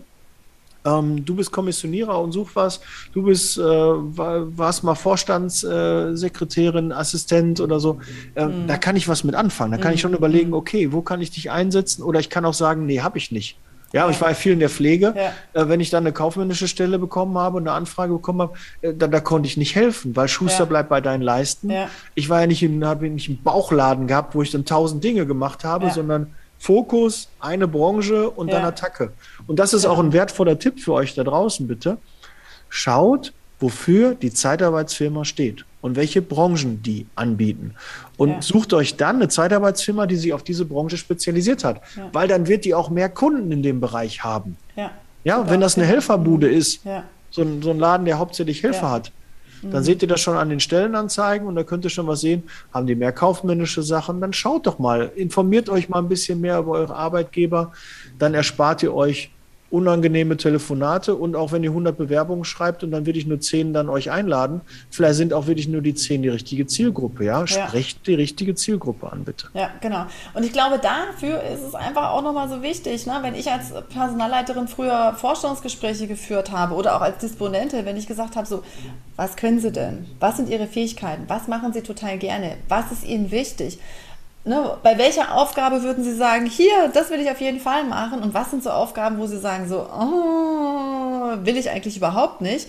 ähm, 0.84 1.24
du 1.24 1.34
bist 1.34 1.52
Kommissionierer 1.52 2.18
und 2.20 2.32
such 2.32 2.50
was, 2.54 2.80
du 3.12 3.22
bist, 3.22 3.58
äh, 3.58 3.62
warst 3.62 4.84
mal 4.84 4.94
Vorstandssekretärin, 4.94 6.90
äh, 6.90 6.94
Assistent 6.94 7.60
oder 7.60 7.80
so, 7.80 7.98
äh, 8.34 8.46
mhm. 8.46 8.66
da 8.66 8.76
kann 8.76 8.96
ich 8.96 9.08
was 9.08 9.24
mit 9.24 9.34
anfangen. 9.34 9.72
Da 9.72 9.78
kann 9.78 9.90
mhm. 9.90 9.94
ich 9.94 10.00
schon 10.00 10.14
überlegen, 10.14 10.48
mhm. 10.48 10.54
okay, 10.54 10.92
wo 10.92 11.02
kann 11.02 11.20
ich 11.20 11.30
dich 11.30 11.50
einsetzen? 11.50 12.02
Oder 12.02 12.20
ich 12.20 12.30
kann 12.30 12.44
auch 12.44 12.54
sagen, 12.54 12.86
nee, 12.86 13.00
habe 13.00 13.18
ich 13.18 13.30
nicht. 13.30 13.58
Ja, 13.92 14.04
ja, 14.04 14.10
ich 14.10 14.20
war 14.20 14.28
ja 14.28 14.34
viel 14.34 14.52
in 14.52 14.60
der 14.60 14.70
Pflege. 14.70 15.14
Ja. 15.16 15.32
Äh, 15.60 15.68
wenn 15.68 15.80
ich 15.80 15.90
dann 15.90 16.04
eine 16.04 16.12
kaufmännische 16.12 16.68
Stelle 16.68 16.98
bekommen 16.98 17.36
habe 17.36 17.56
und 17.56 17.66
eine 17.66 17.76
Anfrage 17.76 18.12
bekommen 18.12 18.42
habe, 18.42 18.52
äh, 18.82 18.94
da, 18.94 19.08
da 19.08 19.20
konnte 19.20 19.48
ich 19.48 19.56
nicht 19.56 19.74
helfen, 19.74 20.14
weil 20.14 20.28
Schuster 20.28 20.60
ja. 20.60 20.64
bleibt 20.66 20.88
bei 20.88 21.00
deinen 21.00 21.22
Leisten. 21.22 21.72
Ich 22.14 22.28
war 22.28 22.40
ja 22.40 22.46
nicht 22.46 22.62
habe 22.62 23.10
nicht 23.10 23.28
einen 23.28 23.42
Bauchladen 23.42 24.06
gehabt, 24.06 24.34
wo 24.34 24.42
ich 24.42 24.50
dann 24.50 24.64
tausend 24.64 25.02
Dinge 25.02 25.26
gemacht 25.26 25.64
habe, 25.64 25.90
sondern 25.90 26.28
Fokus, 26.60 27.28
eine 27.40 27.66
Branche 27.66 28.28
und 28.28 28.48
ja. 28.48 28.56
dann 28.56 28.66
Attacke. 28.66 29.12
Und 29.46 29.58
das 29.58 29.72
ist 29.72 29.84
ja. 29.84 29.90
auch 29.90 29.98
ein 29.98 30.12
wertvoller 30.12 30.58
Tipp 30.58 30.78
für 30.78 30.92
euch 30.92 31.14
da 31.14 31.24
draußen, 31.24 31.66
bitte. 31.66 31.96
Schaut, 32.68 33.32
wofür 33.58 34.14
die 34.14 34.30
Zeitarbeitsfirma 34.30 35.24
steht 35.24 35.64
und 35.80 35.96
welche 35.96 36.20
Branchen 36.20 36.82
die 36.82 37.06
anbieten. 37.14 37.74
Und 38.18 38.28
ja. 38.28 38.42
sucht 38.42 38.74
euch 38.74 38.96
dann 38.96 39.16
eine 39.16 39.28
Zeitarbeitsfirma, 39.28 40.06
die 40.06 40.16
sich 40.16 40.34
auf 40.34 40.42
diese 40.44 40.66
Branche 40.66 40.98
spezialisiert 40.98 41.64
hat, 41.64 41.80
weil 42.12 42.28
dann 42.28 42.46
wird 42.46 42.66
die 42.66 42.74
auch 42.74 42.90
mehr 42.90 43.08
Kunden 43.08 43.50
in 43.50 43.62
dem 43.62 43.80
Bereich 43.80 44.22
haben. 44.22 44.58
Ja, 44.76 44.90
ja 45.24 45.48
wenn 45.48 45.62
das 45.62 45.78
eine 45.78 45.86
Helferbude 45.86 46.50
ist, 46.50 46.82
so 47.30 47.40
ein, 47.40 47.62
so, 47.62 47.70
ein, 47.70 47.78
Laden, 47.78 48.04
der 48.04 48.18
hauptsächlich 48.18 48.62
Helfer 48.62 48.90
hat, 48.90 49.12
dann 49.62 49.84
seht 49.84 50.02
ihr 50.02 50.08
das 50.08 50.20
schon 50.20 50.36
an 50.36 50.48
den 50.48 50.60
Stellenanzeigen 50.60 51.46
und 51.46 51.54
da 51.54 51.64
könnt 51.64 51.84
ihr 51.84 51.90
schon 51.90 52.06
was 52.06 52.20
sehen. 52.20 52.44
Haben 52.72 52.86
die 52.86 52.94
mehr 52.94 53.12
kaufmännische 53.12 53.82
Sachen? 53.82 54.20
Dann 54.20 54.32
schaut 54.32 54.66
doch 54.66 54.78
mal, 54.78 55.12
informiert 55.16 55.68
euch 55.68 55.88
mal 55.88 55.98
ein 55.98 56.08
bisschen 56.08 56.40
mehr 56.40 56.58
über 56.58 56.72
eure 56.72 56.94
Arbeitgeber. 56.94 57.72
Dann 58.18 58.34
erspart 58.34 58.82
ihr 58.82 58.94
euch 58.94 59.30
unangenehme 59.70 60.36
Telefonate 60.36 61.14
und 61.14 61.36
auch 61.36 61.52
wenn 61.52 61.62
ihr 61.62 61.70
100 61.70 61.96
Bewerbungen 61.96 62.44
schreibt 62.44 62.82
und 62.82 62.90
dann 62.90 63.06
würde 63.06 63.18
ich 63.18 63.26
nur 63.26 63.40
10 63.40 63.72
dann 63.72 63.88
euch 63.88 64.10
einladen, 64.10 64.62
vielleicht 64.90 65.14
sind 65.14 65.32
auch 65.32 65.46
wirklich 65.46 65.68
nur 65.68 65.80
die 65.80 65.94
10 65.94 66.22
die 66.22 66.28
richtige 66.28 66.66
Zielgruppe, 66.66 67.24
ja? 67.24 67.46
Sprecht 67.46 67.98
ja. 67.98 68.02
die 68.06 68.14
richtige 68.14 68.54
Zielgruppe 68.54 69.10
an, 69.10 69.24
bitte. 69.24 69.48
Ja, 69.54 69.70
genau. 69.80 70.06
Und 70.34 70.44
ich 70.44 70.52
glaube, 70.52 70.80
dafür 70.80 71.42
ist 71.42 71.62
es 71.62 71.74
einfach 71.74 72.10
auch 72.10 72.22
nochmal 72.22 72.48
so 72.48 72.62
wichtig, 72.62 73.06
ne? 73.06 73.18
wenn 73.22 73.34
ich 73.34 73.50
als 73.50 73.72
Personalleiterin 73.90 74.66
früher 74.66 75.14
Vorstellungsgespräche 75.16 76.06
geführt 76.08 76.50
habe 76.50 76.74
oder 76.74 76.96
auch 76.96 77.02
als 77.02 77.18
Disponente, 77.18 77.84
wenn 77.84 77.96
ich 77.96 78.06
gesagt 78.06 78.36
habe, 78.36 78.46
so, 78.46 78.62
was 79.16 79.36
können 79.36 79.60
Sie 79.60 79.70
denn? 79.70 80.06
Was 80.18 80.36
sind 80.36 80.48
Ihre 80.48 80.66
Fähigkeiten? 80.66 81.24
Was 81.28 81.46
machen 81.46 81.72
Sie 81.72 81.82
total 81.82 82.18
gerne? 82.18 82.56
Was 82.68 82.90
ist 82.90 83.04
Ihnen 83.04 83.30
wichtig? 83.30 83.78
Ne, 84.42 84.78
bei 84.82 84.96
welcher 84.96 85.36
Aufgabe 85.36 85.82
würden 85.82 86.02
Sie 86.02 86.14
sagen, 86.14 86.46
hier, 86.46 86.88
das 86.94 87.10
will 87.10 87.20
ich 87.20 87.30
auf 87.30 87.40
jeden 87.42 87.60
Fall 87.60 87.84
machen? 87.84 88.22
Und 88.22 88.32
was 88.32 88.50
sind 88.50 88.62
so 88.62 88.70
Aufgaben, 88.70 89.18
wo 89.18 89.26
Sie 89.26 89.38
sagen, 89.38 89.68
so, 89.68 89.80
oh, 89.80 91.44
will 91.44 91.58
ich 91.58 91.70
eigentlich 91.70 91.98
überhaupt 91.98 92.40
nicht? 92.40 92.66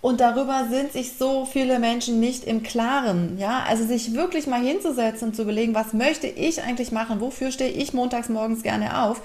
Und 0.00 0.20
darüber 0.20 0.66
sind 0.70 0.92
sich 0.92 1.14
so 1.14 1.46
viele 1.46 1.78
Menschen 1.78 2.20
nicht 2.20 2.44
im 2.44 2.62
Klaren. 2.62 3.38
Ja, 3.38 3.64
also 3.68 3.84
sich 3.84 4.12
wirklich 4.12 4.46
mal 4.46 4.60
hinzusetzen 4.60 5.28
und 5.28 5.34
zu 5.34 5.42
überlegen, 5.42 5.74
was 5.74 5.94
möchte 5.94 6.26
ich 6.26 6.62
eigentlich 6.62 6.92
machen? 6.92 7.20
Wofür 7.20 7.50
stehe 7.50 7.70
ich 7.70 7.94
montags 7.94 8.28
morgens 8.28 8.62
gerne 8.62 9.02
auf? 9.02 9.22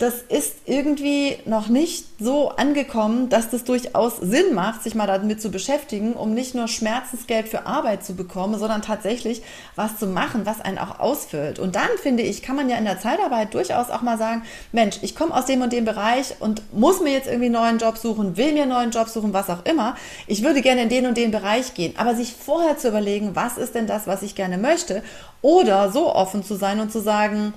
Das 0.00 0.22
ist 0.22 0.56
irgendwie 0.64 1.36
noch 1.44 1.68
nicht 1.68 2.06
so 2.18 2.48
angekommen, 2.48 3.28
dass 3.28 3.50
das 3.50 3.64
durchaus 3.64 4.16
Sinn 4.16 4.54
macht, 4.54 4.82
sich 4.82 4.94
mal 4.94 5.06
damit 5.06 5.42
zu 5.42 5.50
beschäftigen, 5.50 6.14
um 6.14 6.32
nicht 6.32 6.54
nur 6.54 6.68
Schmerzensgeld 6.68 7.48
für 7.48 7.66
Arbeit 7.66 8.02
zu 8.02 8.14
bekommen, 8.14 8.58
sondern 8.58 8.80
tatsächlich 8.80 9.42
was 9.76 9.98
zu 9.98 10.06
machen, 10.06 10.46
was 10.46 10.62
einen 10.62 10.78
auch 10.78 11.00
ausfüllt. 11.00 11.58
Und 11.58 11.76
dann 11.76 11.90
finde 12.02 12.22
ich, 12.22 12.40
kann 12.40 12.56
man 12.56 12.70
ja 12.70 12.78
in 12.78 12.86
der 12.86 12.98
Zeitarbeit 12.98 13.52
durchaus 13.52 13.90
auch 13.90 14.00
mal 14.00 14.16
sagen, 14.16 14.42
Mensch, 14.72 14.96
ich 15.02 15.14
komme 15.14 15.34
aus 15.34 15.44
dem 15.44 15.60
und 15.60 15.70
dem 15.70 15.84
Bereich 15.84 16.34
und 16.40 16.62
muss 16.72 17.02
mir 17.02 17.12
jetzt 17.12 17.26
irgendwie 17.26 17.46
einen 17.46 17.54
neuen 17.54 17.78
Job 17.78 17.98
suchen, 17.98 18.38
will 18.38 18.54
mir 18.54 18.62
einen 18.62 18.72
neuen 18.72 18.92
Job 18.92 19.10
suchen, 19.10 19.34
was 19.34 19.50
auch 19.50 19.66
immer. 19.66 19.96
Ich 20.26 20.42
würde 20.42 20.62
gerne 20.62 20.84
in 20.84 20.88
den 20.88 21.04
und 21.04 21.18
den 21.18 21.30
Bereich 21.30 21.74
gehen, 21.74 21.92
aber 21.98 22.14
sich 22.14 22.32
vorher 22.32 22.78
zu 22.78 22.88
überlegen, 22.88 23.36
was 23.36 23.58
ist 23.58 23.74
denn 23.74 23.86
das, 23.86 24.06
was 24.06 24.22
ich 24.22 24.34
gerne 24.34 24.56
möchte, 24.56 25.02
oder 25.42 25.90
so 25.90 26.14
offen 26.14 26.42
zu 26.42 26.54
sein 26.54 26.80
und 26.80 26.90
zu 26.90 27.00
sagen, 27.00 27.52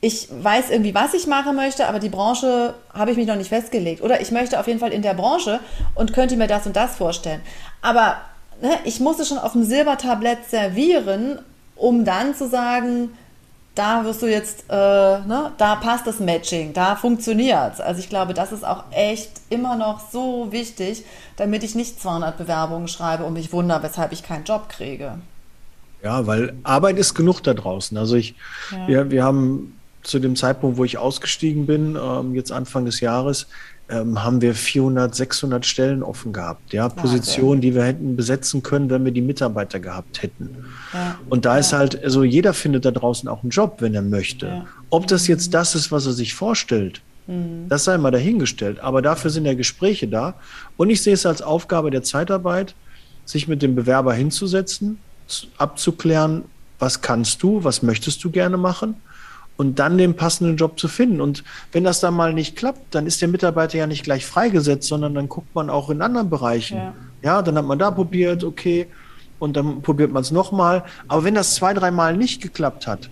ich 0.00 0.28
weiß 0.30 0.70
irgendwie, 0.70 0.94
was 0.94 1.14
ich 1.14 1.26
machen 1.26 1.56
möchte, 1.56 1.88
aber 1.88 1.98
die 1.98 2.08
Branche 2.08 2.74
habe 2.94 3.10
ich 3.10 3.16
mich 3.16 3.26
noch 3.26 3.36
nicht 3.36 3.48
festgelegt. 3.48 4.00
Oder 4.00 4.20
ich 4.20 4.30
möchte 4.30 4.60
auf 4.60 4.68
jeden 4.68 4.78
Fall 4.78 4.92
in 4.92 5.02
der 5.02 5.14
Branche 5.14 5.58
und 5.94 6.12
könnte 6.12 6.36
mir 6.36 6.46
das 6.46 6.66
und 6.66 6.76
das 6.76 6.96
vorstellen. 6.96 7.40
Aber 7.82 8.16
ne, 8.62 8.70
ich 8.84 9.00
muss 9.00 9.18
es 9.18 9.28
schon 9.28 9.38
auf 9.38 9.52
dem 9.52 9.64
Silbertablett 9.64 10.48
servieren, 10.48 11.40
um 11.74 12.04
dann 12.04 12.34
zu 12.34 12.48
sagen, 12.48 13.10
da 13.74 14.04
wirst 14.04 14.22
du 14.22 14.26
jetzt, 14.26 14.64
äh, 14.68 14.74
ne, 14.74 15.52
da 15.56 15.76
passt 15.76 16.06
das 16.06 16.20
Matching, 16.20 16.72
da 16.72 16.96
funktioniert 16.96 17.74
es. 17.74 17.80
Also 17.80 18.00
ich 18.00 18.08
glaube, 18.08 18.34
das 18.34 18.52
ist 18.52 18.64
auch 18.64 18.84
echt 18.92 19.30
immer 19.50 19.76
noch 19.76 20.10
so 20.10 20.48
wichtig, 20.50 21.04
damit 21.36 21.64
ich 21.64 21.74
nicht 21.74 22.00
200 22.00 22.36
Bewerbungen 22.36 22.88
schreibe 22.88 23.24
und 23.24 23.34
mich 23.34 23.52
wundere, 23.52 23.82
weshalb 23.82 24.12
ich 24.12 24.22
keinen 24.22 24.44
Job 24.44 24.68
kriege. 24.68 25.18
Ja, 26.02 26.26
weil 26.26 26.54
Arbeit 26.62 26.98
ist 26.98 27.14
genug 27.14 27.40
da 27.40 27.54
draußen. 27.54 27.96
Also 27.98 28.16
ich, 28.16 28.34
ja. 28.70 28.88
wir, 28.88 29.10
wir 29.10 29.24
haben 29.24 29.77
zu 30.02 30.18
dem 30.18 30.36
Zeitpunkt, 30.36 30.78
wo 30.78 30.84
ich 30.84 30.98
ausgestiegen 30.98 31.66
bin, 31.66 31.96
ähm, 32.00 32.34
jetzt 32.34 32.52
Anfang 32.52 32.84
des 32.84 33.00
Jahres, 33.00 33.46
ähm, 33.90 34.22
haben 34.22 34.42
wir 34.42 34.54
400, 34.54 35.14
600 35.14 35.64
Stellen 35.64 36.02
offen 36.02 36.32
gehabt. 36.32 36.72
Ja, 36.72 36.88
Positionen, 36.88 37.60
die 37.60 37.74
wir 37.74 37.84
hätten 37.84 38.16
besetzen 38.16 38.62
können, 38.62 38.90
wenn 38.90 39.04
wir 39.04 39.12
die 39.12 39.22
Mitarbeiter 39.22 39.80
gehabt 39.80 40.22
hätten. 40.22 40.64
Ja. 40.92 41.18
Und 41.28 41.44
da 41.44 41.54
ja. 41.54 41.60
ist 41.60 41.72
halt, 41.72 42.02
also 42.02 42.22
jeder 42.22 42.52
findet 42.52 42.84
da 42.84 42.90
draußen 42.90 43.28
auch 43.28 43.42
einen 43.42 43.50
Job, 43.50 43.76
wenn 43.80 43.94
er 43.94 44.02
möchte. 44.02 44.46
Ja. 44.46 44.66
Ob 44.90 45.06
das 45.06 45.26
jetzt 45.26 45.54
das 45.54 45.74
ist, 45.74 45.90
was 45.90 46.06
er 46.06 46.12
sich 46.12 46.34
vorstellt, 46.34 47.00
mhm. 47.26 47.66
das 47.68 47.84
sei 47.84 47.96
mal 47.96 48.10
dahingestellt. 48.10 48.80
Aber 48.80 49.00
dafür 49.00 49.30
sind 49.30 49.46
ja 49.46 49.54
Gespräche 49.54 50.06
da. 50.06 50.34
Und 50.76 50.90
ich 50.90 51.02
sehe 51.02 51.14
es 51.14 51.24
als 51.24 51.40
Aufgabe 51.40 51.90
der 51.90 52.02
Zeitarbeit, 52.02 52.74
sich 53.24 53.48
mit 53.48 53.62
dem 53.62 53.74
Bewerber 53.74 54.12
hinzusetzen, 54.12 54.98
abzuklären, 55.56 56.44
was 56.78 57.00
kannst 57.00 57.42
du, 57.42 57.64
was 57.64 57.82
möchtest 57.82 58.22
du 58.22 58.30
gerne 58.30 58.56
machen 58.56 58.96
und 59.58 59.80
dann 59.80 59.98
den 59.98 60.14
passenden 60.14 60.56
Job 60.56 60.78
zu 60.78 60.86
finden. 60.88 61.20
Und 61.20 61.42
wenn 61.72 61.82
das 61.84 61.98
dann 61.98 62.14
mal 62.14 62.32
nicht 62.32 62.56
klappt, 62.56 62.94
dann 62.94 63.06
ist 63.06 63.20
der 63.20 63.28
Mitarbeiter 63.28 63.76
ja 63.76 63.88
nicht 63.88 64.04
gleich 64.04 64.24
freigesetzt, 64.24 64.88
sondern 64.88 65.14
dann 65.14 65.28
guckt 65.28 65.52
man 65.54 65.68
auch 65.68 65.90
in 65.90 66.00
anderen 66.00 66.30
Bereichen. 66.30 66.76
Ja, 66.76 66.94
ja 67.22 67.42
dann 67.42 67.58
hat 67.58 67.66
man 67.66 67.78
da 67.78 67.90
probiert, 67.90 68.44
okay, 68.44 68.86
und 69.40 69.56
dann 69.56 69.82
probiert 69.82 70.12
man 70.12 70.22
es 70.22 70.30
nochmal. 70.30 70.84
Aber 71.08 71.24
wenn 71.24 71.34
das 71.34 71.56
zwei, 71.56 71.74
dreimal 71.74 72.16
nicht 72.16 72.40
geklappt 72.40 72.86
hat, 72.86 73.10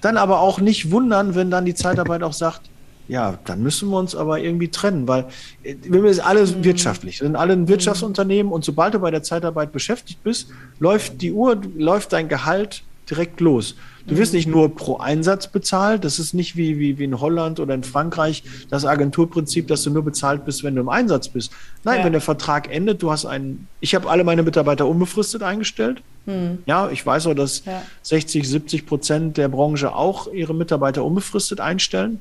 dann 0.00 0.16
aber 0.16 0.38
auch 0.38 0.60
nicht 0.60 0.92
wundern, 0.92 1.34
wenn 1.34 1.50
dann 1.50 1.64
die 1.64 1.74
Zeitarbeit 1.74 2.22
auch 2.22 2.32
sagt, 2.32 2.70
ja, 3.08 3.36
dann 3.44 3.60
müssen 3.60 3.90
wir 3.90 3.98
uns 3.98 4.14
aber 4.14 4.38
irgendwie 4.38 4.68
trennen, 4.68 5.08
weil 5.08 5.26
äh, 5.64 5.74
wir 5.82 6.14
sind 6.14 6.24
alle 6.24 6.46
mhm. 6.46 6.62
wirtschaftlich, 6.62 7.20
wir 7.20 7.26
sind 7.26 7.36
alle 7.36 7.54
ein 7.54 7.66
Wirtschaftsunternehmen 7.66 8.52
und 8.52 8.64
sobald 8.64 8.94
du 8.94 9.00
bei 9.00 9.10
der 9.10 9.24
Zeitarbeit 9.24 9.72
beschäftigt 9.72 10.22
bist, 10.22 10.50
läuft 10.78 11.20
die 11.20 11.32
Uhr, 11.32 11.60
läuft 11.76 12.12
dein 12.12 12.28
Gehalt 12.28 12.84
direkt 13.08 13.40
los. 13.40 13.74
Du 14.06 14.16
wirst 14.16 14.32
nicht 14.32 14.48
nur 14.48 14.74
pro 14.74 14.96
Einsatz 14.96 15.46
bezahlt. 15.46 16.04
Das 16.04 16.18
ist 16.18 16.34
nicht 16.34 16.56
wie, 16.56 16.78
wie, 16.78 16.98
wie 16.98 17.04
in 17.04 17.20
Holland 17.20 17.60
oder 17.60 17.74
in 17.74 17.84
Frankreich 17.84 18.42
das 18.68 18.84
Agenturprinzip, 18.84 19.68
dass 19.68 19.82
du 19.82 19.90
nur 19.90 20.04
bezahlt 20.04 20.44
bist, 20.44 20.64
wenn 20.64 20.74
du 20.74 20.80
im 20.80 20.88
Einsatz 20.88 21.28
bist. 21.28 21.52
Nein, 21.84 22.00
ja. 22.00 22.04
wenn 22.04 22.12
der 22.12 22.20
Vertrag 22.20 22.72
endet, 22.72 23.02
du 23.02 23.12
hast 23.12 23.26
einen. 23.26 23.68
Ich 23.80 23.94
habe 23.94 24.10
alle 24.10 24.24
meine 24.24 24.42
Mitarbeiter 24.42 24.86
unbefristet 24.88 25.42
eingestellt. 25.42 26.02
Hm. 26.26 26.58
Ja, 26.66 26.90
ich 26.90 27.04
weiß 27.04 27.28
auch, 27.28 27.34
dass 27.34 27.64
ja. 27.64 27.82
60, 28.02 28.48
70 28.48 28.86
Prozent 28.86 29.36
der 29.36 29.48
Branche 29.48 29.94
auch 29.94 30.32
ihre 30.32 30.54
Mitarbeiter 30.54 31.04
unbefristet 31.04 31.60
einstellen, 31.60 32.20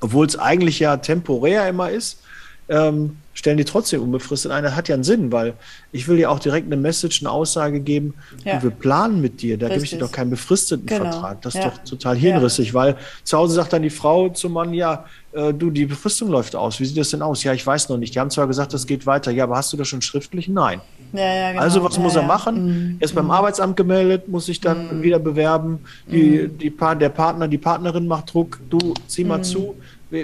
obwohl 0.00 0.26
es 0.26 0.36
eigentlich 0.36 0.80
ja 0.80 0.96
temporär 0.96 1.68
immer 1.68 1.90
ist. 1.90 2.20
Ähm, 2.68 3.18
stellen 3.34 3.58
die 3.58 3.64
trotzdem 3.64 4.02
unbefristet 4.02 4.52
ein. 4.52 4.64
Das 4.64 4.74
hat 4.74 4.88
ja 4.88 4.94
einen 4.94 5.04
Sinn, 5.04 5.30
weil 5.30 5.54
ich 5.92 6.08
will 6.08 6.18
ja 6.18 6.30
auch 6.30 6.38
direkt 6.38 6.66
eine 6.66 6.76
Message, 6.76 7.20
eine 7.22 7.30
Aussage 7.30 7.80
geben, 7.80 8.14
ja. 8.44 8.62
wir 8.62 8.70
planen 8.70 9.20
mit 9.20 9.42
dir, 9.42 9.58
da 9.58 9.68
gebe 9.68 9.84
ich 9.84 9.90
dir 9.90 9.98
doch 9.98 10.12
keinen 10.12 10.30
befristeten 10.30 10.86
genau. 10.86 11.10
Vertrag. 11.10 11.42
Das 11.42 11.54
ist 11.54 11.62
ja. 11.62 11.70
doch 11.70 11.78
total 11.78 12.16
hirnrissig, 12.16 12.68
ja. 12.68 12.74
weil 12.74 12.96
zu 13.24 13.36
Hause 13.36 13.54
sagt 13.54 13.72
dann 13.72 13.82
die 13.82 13.90
Frau 13.90 14.28
zum 14.30 14.52
Mann, 14.52 14.72
ja, 14.72 15.04
äh, 15.34 15.52
du, 15.52 15.70
die 15.70 15.86
Befristung 15.86 16.30
läuft 16.30 16.54
aus. 16.54 16.78
Wie 16.78 16.84
sieht 16.84 16.96
das 16.96 17.10
denn 17.10 17.20
aus? 17.20 17.42
Ja, 17.42 17.52
ich 17.52 17.66
weiß 17.66 17.88
noch 17.88 17.96
nicht. 17.96 18.14
Die 18.14 18.20
haben 18.20 18.30
zwar 18.30 18.46
gesagt, 18.46 18.72
das 18.72 18.86
geht 18.86 19.04
weiter. 19.04 19.32
Ja, 19.32 19.44
aber 19.44 19.56
hast 19.56 19.72
du 19.72 19.76
das 19.76 19.88
schon 19.88 20.00
schriftlich? 20.00 20.48
Nein. 20.48 20.80
Genau. 21.12 21.60
Also 21.60 21.82
was 21.82 21.98
muss 21.98 22.14
er 22.14 22.22
machen? 22.22 22.66
Mhm. 22.66 22.96
Er 23.00 23.04
ist 23.04 23.14
beim 23.14 23.26
mhm. 23.26 23.30
Arbeitsamt 23.32 23.76
gemeldet, 23.76 24.28
muss 24.28 24.46
sich 24.46 24.60
dann 24.60 24.98
mhm. 24.98 25.02
wieder 25.02 25.18
bewerben. 25.18 25.80
Die, 26.06 26.48
mhm. 26.48 26.58
die 26.58 26.72
der 27.00 27.08
Partner, 27.08 27.48
die 27.48 27.58
Partnerin 27.58 28.06
macht 28.06 28.32
Druck. 28.32 28.60
Du, 28.70 28.94
zieh 29.08 29.24
mal 29.24 29.38
mhm. 29.38 29.44
zu 29.44 29.74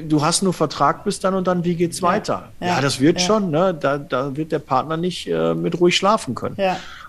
du 0.09 0.23
hast 0.23 0.43
nur 0.43 0.53
Vertrag 0.53 1.05
bis 1.05 1.21
dann 1.21 1.35
und 1.35 1.47
dann, 1.47 1.65
wie 1.65 1.75
geht's 1.75 2.01
ja. 2.01 2.09
weiter? 2.09 2.49
Ja, 2.61 2.67
ja 2.67 2.81
das 2.81 3.01
wird 3.01 3.21
ja. 3.21 3.27
schon, 3.27 3.51
ne? 3.51 3.77
da, 3.79 3.99
da 3.99 4.37
wird 4.37 4.53
der 4.53 4.59
Partner 4.59 4.97
nicht 4.97 5.29
äh, 5.29 5.55
mit 5.55 5.81
ruhig 5.81 5.97
schlafen 5.97 6.35
können. 6.35 6.57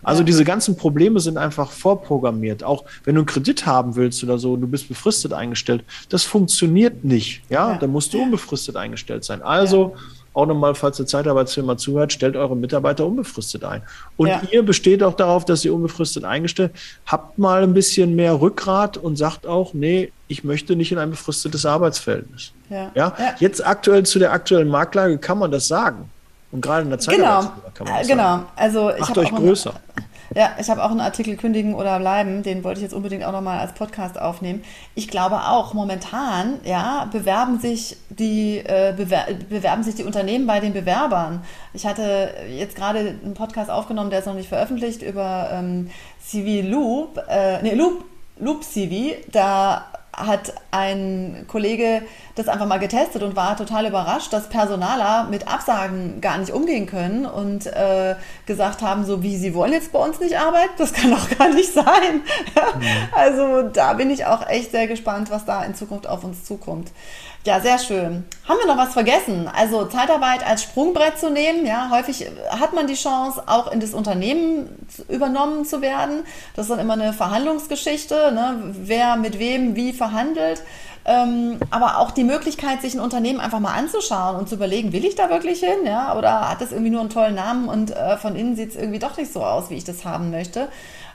Also 0.04 0.24
diese 0.24 0.44
ganzen 0.44 0.76
Probleme 0.76 1.20
sind 1.20 1.38
einfach 1.38 1.72
vorprogrammiert. 1.72 2.64
Auch 2.64 2.86
wenn 3.04 3.16
du 3.16 3.22
einen 3.22 3.28
Kredit 3.28 3.66
haben 3.66 3.96
willst 3.96 4.24
oder 4.24 4.38
so, 4.40 4.58
du 4.58 4.68
bist 4.68 4.88
befristet 4.88 5.34
eingestellt, 5.34 5.84
das 6.10 6.24
funktioniert 6.24 7.04
nicht. 7.04 7.44
Ja, 7.50 7.78
da 7.78 7.88
musst 7.88 8.14
du 8.14 8.22
unbefristet 8.22 8.76
eingestellt 8.76 9.24
sein. 9.24 9.42
Also 9.42 9.96
auch 10.34 10.46
nochmal, 10.46 10.76
falls 10.76 10.98
eine 10.98 11.08
Zeitarbeitsfirma 11.08 11.78
zuhört, 11.78 12.14
stellt 12.14 12.36
eure 12.36 12.56
Mitarbeiter 12.56 13.06
unbefristet 13.06 13.64
ein. 13.64 13.82
Und 14.16 14.28
ja. 14.28 14.42
ihr 14.52 14.64
besteht 14.64 15.04
auch 15.04 15.14
darauf, 15.14 15.44
dass 15.44 15.66
ihr 15.66 15.74
unbefristet 15.74 16.24
eingestellt 16.24 16.72
habt 17.06 17.38
mal 17.38 17.64
ein 17.64 17.74
bisschen 17.74 18.16
mehr 18.16 18.40
Rückgrat 18.40 18.98
und 18.98 19.18
sagt 19.18 19.46
auch, 19.46 19.74
nee, 19.74 20.12
ich 20.28 20.44
möchte 20.44 20.76
nicht 20.76 20.92
in 20.92 20.98
ein 20.98 21.10
befristetes 21.10 21.66
Arbeitsverhältnis. 21.66 22.54
Ja. 22.70 22.92
ja? 22.96 23.14
ja. 23.18 23.36
Jetzt 23.40 23.66
aktuell 23.66 24.04
zu 24.04 24.20
der 24.20 24.32
aktuellen 24.32 24.70
Marktlage 24.70 25.18
kann 25.18 25.38
man 25.38 25.52
das 25.52 25.68
sagen. 25.68 26.10
Und 26.52 26.62
gerade 26.62 26.84
in 26.84 26.90
der 26.90 27.00
Zeitarbeitsfirma 27.00 27.56
genau. 27.56 27.72
kann 27.74 27.88
man 27.88 27.98
das 27.98 28.08
genau. 28.08 28.24
sagen. 28.24 28.46
Also 28.56 28.92
ich 28.92 29.00
Macht 29.00 29.18
euch 29.18 29.32
größer. 29.32 29.74
Eine, 29.96 30.06
ja, 30.34 30.56
ich 30.60 30.70
habe 30.70 30.84
auch 30.84 30.92
einen 30.92 31.02
Artikel 31.02 31.36
Kündigen 31.36 31.76
oder 31.76 32.00
Bleiben, 32.00 32.42
den 32.42 32.64
wollte 32.64 32.80
ich 32.80 32.84
jetzt 32.84 32.94
unbedingt 32.94 33.24
auch 33.26 33.34
nochmal 33.34 33.60
als 33.60 33.74
Podcast 33.74 34.20
aufnehmen. 34.20 34.64
Ich 34.96 35.10
glaube 35.10 35.36
auch, 35.48 35.74
momentan, 35.74 36.60
ja, 36.64 37.10
bewerben 37.12 37.60
sich 37.60 37.98
die, 38.10 38.60
äh, 38.60 38.94
bewer 38.96 39.26
bewerben 39.50 39.84
sich 39.84 39.96
die 39.96 40.04
Unternehmen 40.04 40.48
bei 40.48 40.60
den 40.62 40.74
Bewerbern. 40.74 41.44
Ich 41.74 41.86
hatte 41.86 42.34
jetzt 42.50 42.76
gerade 42.76 43.00
einen 43.24 43.34
Podcast 43.34 43.70
aufgenommen, 43.70 44.10
der 44.10 44.20
ist 44.20 44.26
noch 44.26 44.34
nicht 44.34 44.50
veröffentlicht, 44.50 45.02
über 45.02 45.50
ähm, 45.52 45.90
CV 46.26 46.68
Loop, 46.68 47.22
äh, 47.30 47.62
nee, 47.62 47.74
Loop, 47.74 48.06
Loop 48.40 48.64
CV. 48.64 49.18
Da 49.32 49.86
hat 50.14 50.54
ein 50.72 51.46
Kollege 51.48 52.04
das 52.42 52.48
einfach 52.48 52.66
mal 52.66 52.80
getestet 52.80 53.24
und 53.24 53.36
war 53.36 53.56
total 53.56 53.86
überrascht, 53.86 54.34
dass 54.34 54.50
Personaler 54.50 55.28
mit 55.30 55.48
Absagen 55.48 56.22
gar 56.22 56.38
nicht 56.38 56.52
umgehen 56.52 56.86
können 56.86 57.26
und 57.26 57.68
äh, 57.68 58.16
gesagt 58.46 58.82
haben, 58.82 59.06
so 59.06 59.24
wie 59.24 59.38
sie 59.38 59.54
wollen 59.54 59.74
jetzt 59.74 59.92
bei 59.92 60.00
uns 60.00 60.20
nicht 60.20 60.38
arbeiten, 60.38 60.74
das 60.78 60.94
kann 60.94 61.12
doch 61.12 61.30
gar 61.38 61.50
nicht 61.50 61.74
sein. 61.74 61.86
Mhm. 61.86 62.82
Also 63.14 63.64
da 63.64 63.94
bin 63.94 64.10
ich 64.10 64.26
auch 64.26 64.48
echt 64.48 64.72
sehr 64.72 64.88
gespannt, 64.88 65.30
was 65.30 65.46
da 65.46 65.64
in 65.64 65.76
Zukunft 65.76 66.08
auf 66.08 66.24
uns 66.24 66.46
zukommt. 66.46 66.92
Ja, 67.44 67.60
sehr 67.60 67.80
schön. 67.80 68.24
Haben 68.48 68.60
wir 68.60 68.68
noch 68.68 68.78
was 68.78 68.94
vergessen? 68.94 69.50
Also 69.52 69.86
Zeitarbeit 69.86 70.46
als 70.48 70.62
Sprungbrett 70.62 71.18
zu 71.18 71.32
nehmen. 71.32 71.66
Ja, 71.66 71.90
häufig 71.90 72.28
hat 72.50 72.74
man 72.74 72.86
die 72.86 72.94
Chance, 72.94 73.42
auch 73.48 73.72
in 73.72 73.80
das 73.80 73.96
Unternehmen 73.96 74.70
übernommen 75.10 75.66
zu 75.66 75.82
werden. 75.82 76.24
Das 76.56 76.66
ist 76.66 76.70
dann 76.70 76.78
immer 76.78 76.94
eine 76.94 77.14
Verhandlungsgeschichte, 77.14 78.32
ne? 78.32 78.76
wer 78.84 79.16
mit 79.16 79.40
wem 79.40 79.76
wie 79.76 79.92
verhandelt. 79.92 80.62
Ähm, 81.04 81.58
aber 81.72 81.98
auch 81.98 82.12
die 82.12 82.24
Möglichkeit, 82.24 82.82
sich 82.82 82.94
ein 82.94 83.00
Unternehmen 83.00 83.40
einfach 83.40 83.60
mal 83.60 83.74
anzuschauen 83.74 84.36
und 84.36 84.48
zu 84.48 84.56
überlegen, 84.56 84.94
will 84.94 85.04
ich 85.04 85.16
da 85.16 85.30
wirklich 85.30 85.60
hin? 85.60 85.86
Ja? 85.86 86.16
Oder 86.18 86.50
hat 86.50 86.62
das 86.62 86.72
irgendwie 86.72 86.92
nur 86.92 87.02
einen 87.02 87.10
tollen 87.10 87.36
Namen 87.36 87.68
und 87.68 87.92
äh, 87.92 88.18
von 88.18 88.36
innen 88.36 88.56
sieht 88.56 88.72
es 88.72 88.76
irgendwie 88.76 89.00
doch 89.00 89.18
nicht 89.18 89.34
so 89.34 89.44
aus, 89.44 89.70
wie 89.70 89.76
ich 89.76 89.84
das 89.84 90.06
haben 90.06 90.30
möchte. 90.30 90.70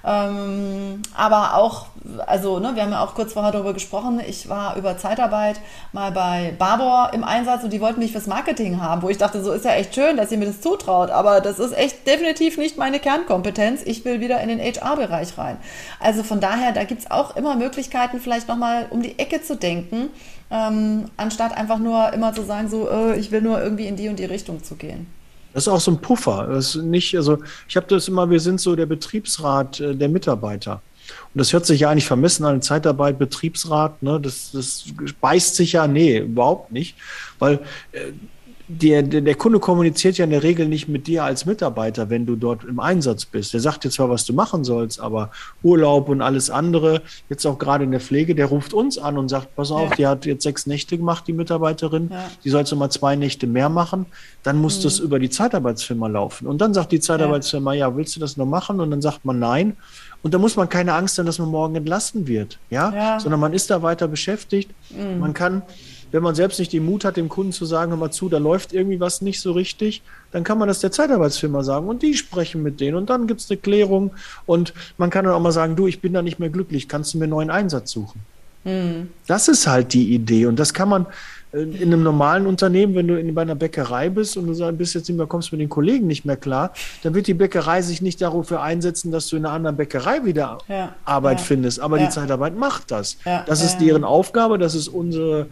Ähm, 0.08 1.02
aber 1.16 1.56
auch, 1.56 1.86
also 2.26 2.60
ne, 2.60 2.76
wir 2.76 2.84
haben 2.84 2.92
ja 2.92 3.02
auch 3.02 3.16
kurz 3.16 3.32
vorher 3.32 3.50
darüber 3.50 3.74
gesprochen, 3.74 4.20
ich 4.24 4.48
war 4.48 4.76
über 4.76 4.96
Zeitarbeit 4.96 5.58
mal 5.92 6.12
bei 6.12 6.54
Barbour 6.56 7.10
im 7.12 7.24
Einsatz 7.24 7.64
und 7.64 7.72
die 7.72 7.80
wollten 7.80 7.98
mich 7.98 8.12
fürs 8.12 8.28
Marketing 8.28 8.80
haben, 8.80 9.02
wo 9.02 9.08
ich 9.08 9.18
dachte, 9.18 9.42
so 9.42 9.50
ist 9.50 9.64
ja 9.64 9.72
echt 9.72 9.96
schön, 9.96 10.16
dass 10.16 10.30
ihr 10.30 10.38
mir 10.38 10.46
das 10.46 10.60
zutraut, 10.60 11.10
aber 11.10 11.40
das 11.40 11.58
ist 11.58 11.76
echt 11.76 12.06
definitiv 12.06 12.56
nicht 12.56 12.78
meine 12.78 13.00
Kernkompetenz. 13.00 13.82
Ich 13.84 14.04
will 14.04 14.20
wieder 14.20 14.40
in 14.40 14.48
den 14.48 14.60
HR-Bereich 14.60 15.36
rein. 15.38 15.56
Also 15.98 16.22
von 16.22 16.38
daher, 16.38 16.70
da 16.70 16.84
gibt 16.84 17.00
es 17.02 17.10
auch 17.10 17.34
immer 17.34 17.56
Möglichkeiten, 17.56 18.20
vielleicht 18.20 18.46
nochmal 18.46 18.86
um 18.90 19.02
die 19.02 19.18
Ecke 19.18 19.42
zu 19.42 19.56
denken, 19.56 20.10
ähm, 20.52 21.06
anstatt 21.16 21.56
einfach 21.56 21.78
nur 21.78 22.12
immer 22.12 22.32
zu 22.32 22.44
sagen, 22.44 22.68
so, 22.68 22.88
äh, 22.88 23.18
ich 23.18 23.32
will 23.32 23.42
nur 23.42 23.60
irgendwie 23.60 23.88
in 23.88 23.96
die 23.96 24.08
und 24.08 24.20
die 24.20 24.24
Richtung 24.24 24.62
zu 24.62 24.76
gehen. 24.76 25.08
Das 25.56 25.66
ist 25.66 25.68
auch 25.68 25.80
so 25.80 25.92
ein 25.92 26.02
Puffer. 26.02 26.48
Das 26.50 26.74
ist 26.74 26.82
nicht, 26.82 27.16
also 27.16 27.38
ich 27.66 27.76
habe 27.76 27.86
das 27.86 28.08
immer, 28.08 28.28
wir 28.28 28.40
sind 28.40 28.60
so 28.60 28.76
der 28.76 28.84
Betriebsrat 28.84 29.80
äh, 29.80 29.94
der 29.94 30.10
Mitarbeiter. 30.10 30.82
Und 31.32 31.38
das 31.38 31.50
hört 31.54 31.64
sich 31.64 31.80
ja 31.80 31.88
eigentlich 31.88 32.04
vermessen 32.04 32.44
an 32.44 32.60
Zeitarbeit, 32.60 33.18
Betriebsrat, 33.18 34.02
ne? 34.02 34.20
Das, 34.20 34.50
das 34.52 34.84
beißt 35.18 35.56
sich 35.56 35.72
ja, 35.72 35.86
nee, 35.86 36.18
überhaupt 36.18 36.72
nicht. 36.72 36.94
Weil 37.38 37.60
äh, 37.92 38.12
der, 38.68 39.02
der, 39.02 39.20
der 39.20 39.34
Kunde 39.36 39.60
kommuniziert 39.60 40.18
ja 40.18 40.24
in 40.24 40.30
der 40.30 40.42
Regel 40.42 40.66
nicht 40.66 40.88
mit 40.88 41.06
dir 41.06 41.22
als 41.22 41.46
Mitarbeiter, 41.46 42.10
wenn 42.10 42.26
du 42.26 42.34
dort 42.34 42.64
im 42.64 42.80
Einsatz 42.80 43.24
bist. 43.24 43.52
Der 43.52 43.60
sagt 43.60 43.84
dir 43.84 43.90
zwar, 43.90 44.10
was 44.10 44.24
du 44.24 44.32
machen 44.32 44.64
sollst, 44.64 44.98
aber 44.98 45.30
Urlaub 45.62 46.08
und 46.08 46.20
alles 46.20 46.50
andere, 46.50 47.02
jetzt 47.28 47.46
auch 47.46 47.58
gerade 47.58 47.84
in 47.84 47.92
der 47.92 48.00
Pflege, 48.00 48.34
der 48.34 48.46
ruft 48.46 48.74
uns 48.74 48.98
an 48.98 49.18
und 49.18 49.28
sagt, 49.28 49.54
pass 49.54 49.70
auf, 49.70 49.90
ja. 49.90 49.96
die 49.96 50.06
hat 50.06 50.26
jetzt 50.26 50.42
sechs 50.42 50.66
Nächte 50.66 50.96
gemacht, 50.98 51.28
die 51.28 51.32
Mitarbeiterin, 51.32 52.08
ja. 52.10 52.28
die 52.42 52.50
sollst 52.50 52.72
du 52.72 52.76
mal 52.76 52.90
zwei 52.90 53.14
Nächte 53.14 53.46
mehr 53.46 53.68
machen, 53.68 54.06
dann 54.42 54.58
muss 54.58 54.78
mhm. 54.78 54.82
das 54.82 54.98
über 54.98 55.20
die 55.20 55.30
Zeitarbeitsfirma 55.30 56.08
laufen. 56.08 56.48
Und 56.48 56.60
dann 56.60 56.74
sagt 56.74 56.90
die 56.90 57.00
Zeitarbeitsfirma, 57.00 57.72
ja. 57.74 57.88
ja, 57.88 57.96
willst 57.96 58.16
du 58.16 58.20
das 58.20 58.36
noch 58.36 58.46
machen? 58.46 58.80
Und 58.80 58.90
dann 58.90 59.02
sagt 59.02 59.24
man 59.24 59.38
nein. 59.38 59.76
Und 60.22 60.34
da 60.34 60.38
muss 60.38 60.56
man 60.56 60.68
keine 60.68 60.94
Angst 60.94 61.18
haben, 61.18 61.26
dass 61.26 61.38
man 61.38 61.50
morgen 61.50 61.76
entlassen 61.76 62.26
wird, 62.26 62.58
ja, 62.68 63.20
sondern 63.20 63.38
man 63.38 63.52
ist 63.52 63.70
da 63.70 63.82
weiter 63.82 64.08
beschäftigt. 64.08 64.70
Mhm. 64.90 65.20
Man 65.20 65.34
kann 65.34 65.62
wenn 66.16 66.22
man 66.22 66.34
selbst 66.34 66.58
nicht 66.58 66.72
den 66.72 66.86
Mut 66.86 67.04
hat, 67.04 67.18
dem 67.18 67.28
Kunden 67.28 67.52
zu 67.52 67.66
sagen, 67.66 67.90
hör 67.90 67.98
mal 67.98 68.10
zu, 68.10 68.30
da 68.30 68.38
läuft 68.38 68.72
irgendwie 68.72 68.98
was 68.98 69.20
nicht 69.20 69.38
so 69.38 69.52
richtig, 69.52 70.00
dann 70.32 70.44
kann 70.44 70.56
man 70.56 70.66
das 70.66 70.80
der 70.80 70.90
Zeitarbeitsfirma 70.90 71.62
sagen 71.62 71.88
und 71.88 72.02
die 72.02 72.14
sprechen 72.14 72.62
mit 72.62 72.80
denen 72.80 72.96
und 72.96 73.10
dann 73.10 73.26
gibt 73.26 73.42
es 73.42 73.50
eine 73.50 73.58
Klärung 73.58 74.12
und 74.46 74.72
man 74.96 75.10
kann 75.10 75.26
dann 75.26 75.34
auch 75.34 75.40
mal 75.40 75.52
sagen, 75.52 75.76
du, 75.76 75.86
ich 75.86 76.00
bin 76.00 76.14
da 76.14 76.22
nicht 76.22 76.38
mehr 76.38 76.48
glücklich, 76.48 76.88
kannst 76.88 77.12
du 77.12 77.18
mir 77.18 77.24
einen 77.24 77.32
neuen 77.32 77.50
Einsatz 77.50 77.90
suchen? 77.90 78.22
Mhm. 78.64 79.10
Das 79.26 79.48
ist 79.48 79.66
halt 79.66 79.92
die 79.92 80.14
Idee 80.14 80.46
und 80.46 80.58
das 80.58 80.72
kann 80.72 80.88
man 80.88 81.06
äh, 81.52 81.60
in 81.60 81.92
einem 81.92 82.02
normalen 82.02 82.46
Unternehmen, 82.46 82.94
wenn 82.94 83.08
du 83.08 83.20
in, 83.20 83.34
bei 83.34 83.42
einer 83.42 83.54
Bäckerei 83.54 84.08
bist 84.08 84.38
und 84.38 84.46
du 84.46 84.72
bist 84.72 84.94
jetzt 84.94 85.10
nicht 85.10 85.18
mehr, 85.18 85.26
kommst 85.26 85.52
mit 85.52 85.60
den 85.60 85.68
Kollegen 85.68 86.06
nicht 86.06 86.24
mehr 86.24 86.38
klar, 86.38 86.72
dann 87.02 87.12
wird 87.12 87.26
die 87.26 87.34
Bäckerei 87.34 87.82
sich 87.82 88.00
nicht 88.00 88.22
dafür 88.22 88.62
einsetzen, 88.62 89.12
dass 89.12 89.28
du 89.28 89.36
in 89.36 89.44
einer 89.44 89.54
anderen 89.54 89.76
Bäckerei 89.76 90.24
wieder 90.24 90.56
ja, 90.66 90.94
Arbeit 91.04 91.40
ja, 91.40 91.44
findest. 91.44 91.78
Aber 91.78 91.98
ja. 91.98 92.06
die 92.06 92.10
Zeitarbeit 92.10 92.56
macht 92.56 92.90
das. 92.90 93.18
das 93.24 93.62
ist 93.62 93.78
deren 93.78 94.02
Aufgabe, 94.02 94.56
das 94.56 94.74
ist 94.74 94.88
unsere 94.88 95.48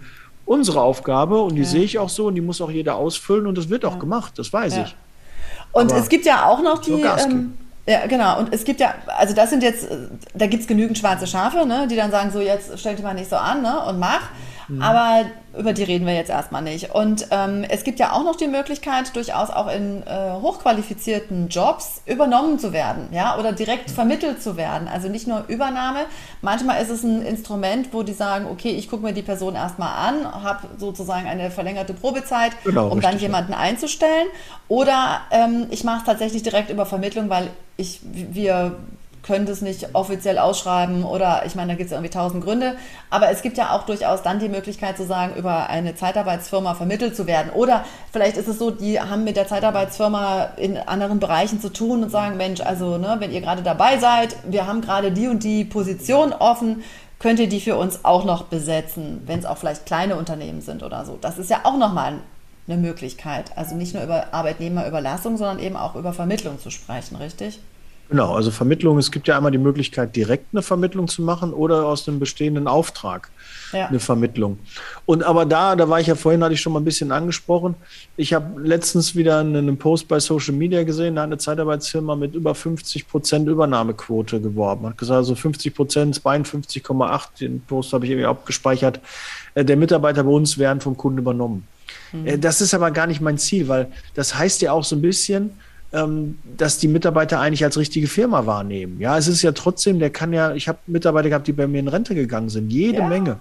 unsere 0.46 0.80
Aufgabe 0.80 1.40
und 1.40 1.54
die 1.54 1.62
ja. 1.62 1.68
sehe 1.68 1.82
ich 1.82 1.98
auch 1.98 2.08
so 2.08 2.26
und 2.26 2.34
die 2.34 2.40
muss 2.40 2.60
auch 2.60 2.70
jeder 2.70 2.96
ausfüllen 2.96 3.46
und 3.46 3.56
das 3.56 3.68
wird 3.68 3.84
auch 3.84 3.98
gemacht, 3.98 4.38
das 4.38 4.52
weiß 4.52 4.76
ich. 4.78 4.96
Und 5.72 5.90
Aber 5.90 6.00
es 6.00 6.08
gibt 6.08 6.24
ja 6.24 6.46
auch 6.46 6.62
noch 6.62 6.78
die. 6.78 7.02
Ähm, 7.02 7.58
ja, 7.86 8.06
genau. 8.06 8.38
Und 8.38 8.54
es 8.54 8.64
gibt 8.64 8.80
ja, 8.80 8.94
also 9.18 9.34
das 9.34 9.50
sind 9.50 9.62
jetzt, 9.62 9.90
äh, 9.90 10.08
da 10.34 10.46
gibt 10.46 10.62
es 10.62 10.68
genügend 10.68 10.96
schwarze 10.96 11.26
Schafe, 11.26 11.66
ne, 11.66 11.86
die 11.88 11.96
dann 11.96 12.10
sagen, 12.10 12.30
so 12.30 12.40
jetzt 12.40 12.78
stell 12.78 12.94
dich 12.94 13.04
mal 13.04 13.14
nicht 13.14 13.28
so 13.28 13.36
an 13.36 13.62
ne, 13.62 13.84
und 13.86 13.98
mach. 13.98 14.20
Mhm. 14.20 14.53
Aber 14.80 15.26
über 15.58 15.72
die 15.72 15.84
reden 15.84 16.06
wir 16.06 16.14
jetzt 16.14 16.30
erstmal 16.30 16.62
nicht. 16.62 16.94
Und 16.94 17.28
ähm, 17.30 17.64
es 17.68 17.84
gibt 17.84 17.98
ja 17.98 18.12
auch 18.12 18.24
noch 18.24 18.36
die 18.36 18.48
Möglichkeit, 18.48 19.14
durchaus 19.14 19.50
auch 19.50 19.68
in 19.68 20.02
äh, 20.02 20.32
hochqualifizierten 20.40 21.48
Jobs 21.48 22.02
übernommen 22.06 22.58
zu 22.58 22.72
werden, 22.72 23.08
ja, 23.12 23.38
oder 23.38 23.52
direkt 23.52 23.90
mhm. 23.90 23.94
vermittelt 23.94 24.42
zu 24.42 24.56
werden. 24.56 24.88
Also 24.88 25.08
nicht 25.08 25.26
nur 25.26 25.44
Übernahme. 25.48 26.00
Manchmal 26.42 26.82
ist 26.82 26.90
es 26.90 27.02
ein 27.02 27.22
Instrument, 27.22 27.92
wo 27.92 28.02
die 28.02 28.12
sagen, 28.12 28.46
okay, 28.50 28.70
ich 28.70 28.88
gucke 28.88 29.04
mir 29.04 29.12
die 29.12 29.22
Person 29.22 29.54
erstmal 29.54 30.08
an, 30.08 30.42
habe 30.42 30.68
sozusagen 30.78 31.28
eine 31.28 31.50
verlängerte 31.50 31.94
Probezeit, 31.94 32.52
genau, 32.64 32.86
um 32.86 32.94
richtig, 32.94 33.10
dann 33.10 33.20
jemanden 33.20 33.52
ja. 33.52 33.58
einzustellen. 33.58 34.28
Oder 34.68 35.20
ähm, 35.30 35.66
ich 35.70 35.84
mache 35.84 35.98
es 35.98 36.04
tatsächlich 36.04 36.42
direkt 36.42 36.70
über 36.70 36.86
Vermittlung, 36.86 37.28
weil 37.28 37.50
ich, 37.76 38.00
wir 38.02 38.76
können 39.24 39.46
das 39.46 39.62
nicht 39.62 39.94
offiziell 39.94 40.38
ausschreiben 40.38 41.02
oder 41.02 41.44
ich 41.46 41.54
meine, 41.54 41.72
da 41.72 41.76
gibt 41.76 41.86
es 41.86 41.92
irgendwie 41.92 42.10
tausend 42.10 42.44
Gründe. 42.44 42.76
Aber 43.10 43.30
es 43.30 43.42
gibt 43.42 43.56
ja 43.56 43.70
auch 43.70 43.84
durchaus 43.84 44.22
dann 44.22 44.38
die 44.38 44.48
Möglichkeit 44.48 44.96
zu 44.96 45.04
sagen, 45.04 45.34
über 45.36 45.68
eine 45.68 45.94
Zeitarbeitsfirma 45.94 46.74
vermittelt 46.74 47.16
zu 47.16 47.26
werden. 47.26 47.50
Oder 47.52 47.84
vielleicht 48.12 48.36
ist 48.36 48.48
es 48.48 48.58
so, 48.58 48.70
die 48.70 49.00
haben 49.00 49.24
mit 49.24 49.36
der 49.36 49.48
Zeitarbeitsfirma 49.48 50.50
in 50.56 50.76
anderen 50.76 51.20
Bereichen 51.20 51.60
zu 51.60 51.72
tun 51.72 52.04
und 52.04 52.10
sagen, 52.10 52.36
Mensch, 52.36 52.60
also 52.60 52.98
ne, 52.98 53.16
wenn 53.18 53.32
ihr 53.32 53.40
gerade 53.40 53.62
dabei 53.62 53.98
seid, 53.98 54.36
wir 54.44 54.66
haben 54.66 54.82
gerade 54.82 55.10
die 55.10 55.28
und 55.28 55.42
die 55.42 55.64
Position 55.64 56.32
offen, 56.32 56.84
könnt 57.18 57.40
ihr 57.40 57.48
die 57.48 57.60
für 57.60 57.76
uns 57.76 58.04
auch 58.04 58.24
noch 58.24 58.44
besetzen, 58.44 59.22
wenn 59.26 59.38
es 59.38 59.46
auch 59.46 59.56
vielleicht 59.56 59.86
kleine 59.86 60.16
Unternehmen 60.16 60.60
sind 60.60 60.82
oder 60.82 61.06
so. 61.06 61.16
Das 61.20 61.38
ist 61.38 61.48
ja 61.48 61.60
auch 61.64 61.78
nochmal 61.78 62.18
eine 62.66 62.76
Möglichkeit. 62.76 63.56
Also 63.56 63.74
nicht 63.74 63.94
nur 63.94 64.02
über 64.02 64.34
Arbeitnehmerüberlassung, 64.34 65.38
sondern 65.38 65.58
eben 65.58 65.76
auch 65.76 65.94
über 65.94 66.12
Vermittlung 66.12 66.58
zu 66.58 66.70
sprechen, 66.70 67.16
richtig? 67.16 67.60
Genau, 68.14 68.32
also 68.32 68.52
Vermittlung, 68.52 68.96
es 68.96 69.10
gibt 69.10 69.26
ja 69.26 69.36
einmal 69.36 69.50
die 69.50 69.58
Möglichkeit, 69.58 70.14
direkt 70.14 70.46
eine 70.52 70.62
Vermittlung 70.62 71.08
zu 71.08 71.20
machen 71.20 71.52
oder 71.52 71.84
aus 71.84 72.06
einem 72.06 72.20
bestehenden 72.20 72.68
Auftrag 72.68 73.28
ja. 73.72 73.88
eine 73.88 73.98
Vermittlung. 73.98 74.60
Und 75.04 75.24
aber 75.24 75.44
da, 75.44 75.74
da 75.74 75.88
war 75.88 75.98
ich 75.98 76.06
ja 76.06 76.14
vorhin, 76.14 76.44
hatte 76.44 76.54
ich 76.54 76.60
schon 76.60 76.72
mal 76.72 76.78
ein 76.78 76.84
bisschen 76.84 77.10
angesprochen. 77.10 77.74
Ich 78.16 78.32
habe 78.32 78.60
letztens 78.62 79.16
wieder 79.16 79.40
einen 79.40 79.78
Post 79.78 80.06
bei 80.06 80.20
Social 80.20 80.54
Media 80.54 80.84
gesehen, 80.84 81.16
da 81.16 81.22
hat 81.22 81.26
eine 81.26 81.38
Zeitarbeitsfirma 81.38 82.14
mit 82.14 82.36
über 82.36 82.54
50 82.54 83.08
Prozent 83.08 83.48
Übernahmequote 83.48 84.40
geworben. 84.40 84.86
Hat 84.86 84.96
gesagt, 84.96 85.16
also 85.16 85.34
50 85.34 85.74
Prozent, 85.74 86.16
52,8, 86.16 87.40
den 87.40 87.62
Post 87.62 87.94
habe 87.94 88.04
ich 88.04 88.12
irgendwie 88.12 88.28
abgespeichert, 88.28 89.00
äh, 89.56 89.64
der 89.64 89.76
Mitarbeiter 89.76 90.22
bei 90.22 90.30
uns 90.30 90.56
werden 90.56 90.80
vom 90.80 90.96
Kunden 90.96 91.18
übernommen. 91.18 91.66
Mhm. 92.12 92.40
Das 92.40 92.60
ist 92.60 92.74
aber 92.74 92.92
gar 92.92 93.08
nicht 93.08 93.20
mein 93.20 93.38
Ziel, 93.38 93.66
weil 93.66 93.90
das 94.14 94.38
heißt 94.38 94.62
ja 94.62 94.70
auch 94.70 94.84
so 94.84 94.94
ein 94.94 95.02
bisschen, 95.02 95.50
ähm, 95.94 96.38
dass 96.56 96.78
die 96.78 96.88
Mitarbeiter 96.88 97.40
eigentlich 97.40 97.64
als 97.64 97.78
richtige 97.78 98.06
Firma 98.06 98.44
wahrnehmen. 98.44 99.00
Ja, 99.00 99.16
es 99.16 99.28
ist 99.28 99.42
ja 99.42 99.52
trotzdem, 99.52 99.98
der 99.98 100.10
kann 100.10 100.32
ja, 100.32 100.54
ich 100.54 100.68
habe 100.68 100.78
Mitarbeiter 100.86 101.30
gehabt, 101.30 101.46
die 101.46 101.52
bei 101.52 101.66
mir 101.66 101.78
in 101.78 101.88
Rente 101.88 102.14
gegangen 102.14 102.50
sind, 102.50 102.70
jede 102.70 102.98
ja. 102.98 103.08
Menge 103.08 103.38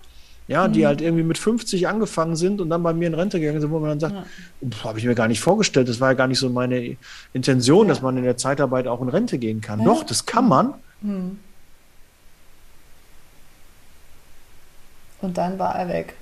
ja, 0.47 0.67
mhm. 0.67 0.73
die 0.73 0.85
halt 0.85 1.01
irgendwie 1.01 1.23
mit 1.23 1.37
50 1.37 1.87
angefangen 1.87 2.35
sind 2.35 2.59
und 2.59 2.69
dann 2.69 2.83
bei 2.83 2.93
mir 2.93 3.07
in 3.07 3.13
Rente 3.13 3.39
gegangen 3.39 3.61
sind, 3.61 3.71
wo 3.71 3.79
man 3.79 3.89
dann 3.89 3.99
sagt, 3.99 4.13
ja. 4.13 4.83
habe 4.83 4.99
ich 4.99 5.05
mir 5.05 5.15
gar 5.15 5.27
nicht 5.27 5.41
vorgestellt, 5.41 5.87
das 5.87 5.99
war 5.99 6.09
ja 6.09 6.13
gar 6.15 6.27
nicht 6.27 6.39
so 6.39 6.49
meine 6.49 6.97
Intention, 7.33 7.87
ja. 7.87 7.93
dass 7.93 8.01
man 8.01 8.17
in 8.17 8.23
der 8.23 8.37
Zeitarbeit 8.37 8.87
auch 8.87 9.01
in 9.01 9.09
Rente 9.09 9.37
gehen 9.37 9.61
kann. 9.61 9.79
Ja. 9.79 9.85
Doch, 9.85 10.03
das 10.03 10.25
kann 10.25 10.47
man. 10.47 10.73
Mhm. 11.01 11.39
Und 15.21 15.37
dann 15.37 15.57
war 15.57 15.75
er 15.75 15.87
weg. 15.87 16.15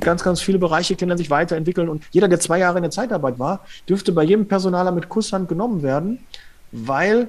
Ganz, 0.00 0.24
ganz 0.24 0.40
viele 0.40 0.58
Bereiche 0.58 0.96
können 0.96 1.16
sich 1.16 1.30
weiterentwickeln 1.30 1.88
und 1.88 2.02
jeder, 2.10 2.28
der 2.28 2.40
zwei 2.40 2.58
Jahre 2.58 2.78
in 2.78 2.82
der 2.82 2.90
Zeitarbeit 2.90 3.38
war, 3.38 3.64
dürfte 3.88 4.12
bei 4.12 4.24
jedem 4.24 4.46
Personaler 4.48 4.90
mit 4.90 5.08
Kusshand 5.08 5.48
genommen 5.48 5.82
werden, 5.82 6.18
weil 6.72 7.28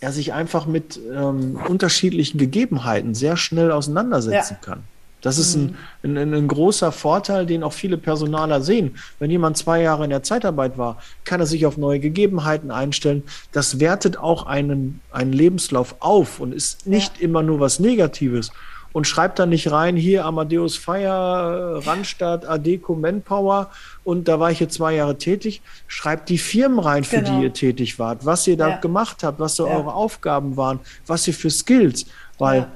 er 0.00 0.12
sich 0.12 0.32
einfach 0.32 0.66
mit 0.66 1.00
ähm, 1.14 1.58
unterschiedlichen 1.68 2.36
Gegebenheiten 2.36 3.14
sehr 3.14 3.36
schnell 3.36 3.70
auseinandersetzen 3.70 4.56
ja. 4.60 4.66
kann. 4.66 4.82
Das 5.22 5.38
ist 5.38 5.54
ein, 5.54 5.76
mhm. 6.02 6.16
ein, 6.18 6.34
ein, 6.34 6.48
großer 6.48 6.90
Vorteil, 6.90 7.46
den 7.46 7.62
auch 7.62 7.72
viele 7.72 7.96
Personaler 7.96 8.60
sehen. 8.60 8.96
Wenn 9.20 9.30
jemand 9.30 9.56
zwei 9.56 9.80
Jahre 9.80 10.02
in 10.02 10.10
der 10.10 10.24
Zeitarbeit 10.24 10.76
war, 10.76 10.98
kann 11.24 11.38
er 11.38 11.46
sich 11.46 11.64
auf 11.64 11.76
neue 11.76 12.00
Gegebenheiten 12.00 12.72
einstellen. 12.72 13.22
Das 13.52 13.78
wertet 13.78 14.18
auch 14.18 14.46
einen, 14.46 15.00
einen 15.12 15.32
Lebenslauf 15.32 15.94
auf 16.00 16.40
und 16.40 16.52
ist 16.52 16.88
nicht 16.88 17.18
ja. 17.18 17.24
immer 17.24 17.42
nur 17.42 17.60
was 17.60 17.78
Negatives 17.78 18.50
und 18.92 19.06
schreibt 19.06 19.38
dann 19.38 19.48
nicht 19.48 19.70
rein, 19.70 19.96
hier 19.96 20.24
Amadeus 20.24 20.76
Fire, 20.76 21.80
Randstadt, 21.84 22.46
Adeco, 22.46 22.94
Manpower 22.94 23.70
und 24.04 24.28
da 24.28 24.40
war 24.40 24.50
ich 24.50 24.60
jetzt 24.60 24.74
zwei 24.74 24.94
Jahre 24.94 25.18
tätig. 25.18 25.62
Schreibt 25.86 26.28
die 26.28 26.38
Firmen 26.38 26.78
rein, 26.78 27.04
für 27.04 27.22
genau. 27.22 27.38
die 27.38 27.44
ihr 27.44 27.52
tätig 27.52 27.98
wart, 27.98 28.24
was 28.24 28.46
ihr 28.46 28.56
da 28.56 28.70
ja. 28.70 28.76
gemacht 28.76 29.22
habt, 29.22 29.40
was 29.40 29.56
so 29.56 29.66
ja. 29.66 29.76
eure 29.76 29.94
Aufgaben 29.94 30.56
waren, 30.56 30.80
was 31.06 31.26
ihr 31.26 31.34
für 31.34 31.50
Skills, 31.50 32.06
weil 32.38 32.60
ja. 32.60 32.68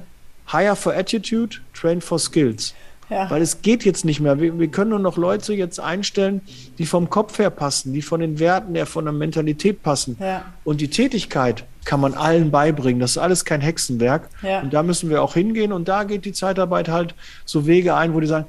Hire 0.58 0.76
for 0.76 0.94
Attitude, 0.94 1.56
Train 1.74 2.00
for 2.00 2.18
Skills. 2.18 2.74
Ja. 3.08 3.30
Weil 3.30 3.42
es 3.42 3.62
geht 3.62 3.84
jetzt 3.84 4.04
nicht 4.04 4.20
mehr. 4.20 4.40
Wir, 4.40 4.58
wir, 4.58 4.68
können 4.68 4.90
nur 4.90 4.98
noch 4.98 5.16
Leute 5.16 5.54
jetzt 5.54 5.78
einstellen, 5.78 6.40
die 6.78 6.86
vom 6.86 7.08
Kopf 7.08 7.38
her 7.38 7.50
passen, 7.50 7.92
die 7.92 8.02
von 8.02 8.20
den 8.20 8.38
Werten 8.38 8.74
her, 8.74 8.86
von 8.86 9.04
der 9.04 9.12
Mentalität 9.12 9.82
passen. 9.82 10.16
Ja. 10.18 10.44
Und 10.64 10.80
die 10.80 10.88
Tätigkeit 10.88 11.64
kann 11.84 12.00
man 12.00 12.14
allen 12.14 12.50
beibringen. 12.50 12.98
Das 12.98 13.12
ist 13.12 13.18
alles 13.18 13.44
kein 13.44 13.60
Hexenwerk. 13.60 14.28
Ja. 14.42 14.60
Und 14.60 14.74
da 14.74 14.82
müssen 14.82 15.08
wir 15.08 15.22
auch 15.22 15.34
hingehen. 15.34 15.72
Und 15.72 15.86
da 15.88 16.02
geht 16.02 16.24
die 16.24 16.32
Zeitarbeit 16.32 16.88
halt 16.88 17.14
so 17.44 17.66
Wege 17.66 17.94
ein, 17.94 18.12
wo 18.12 18.20
die 18.20 18.26
sagen, 18.26 18.46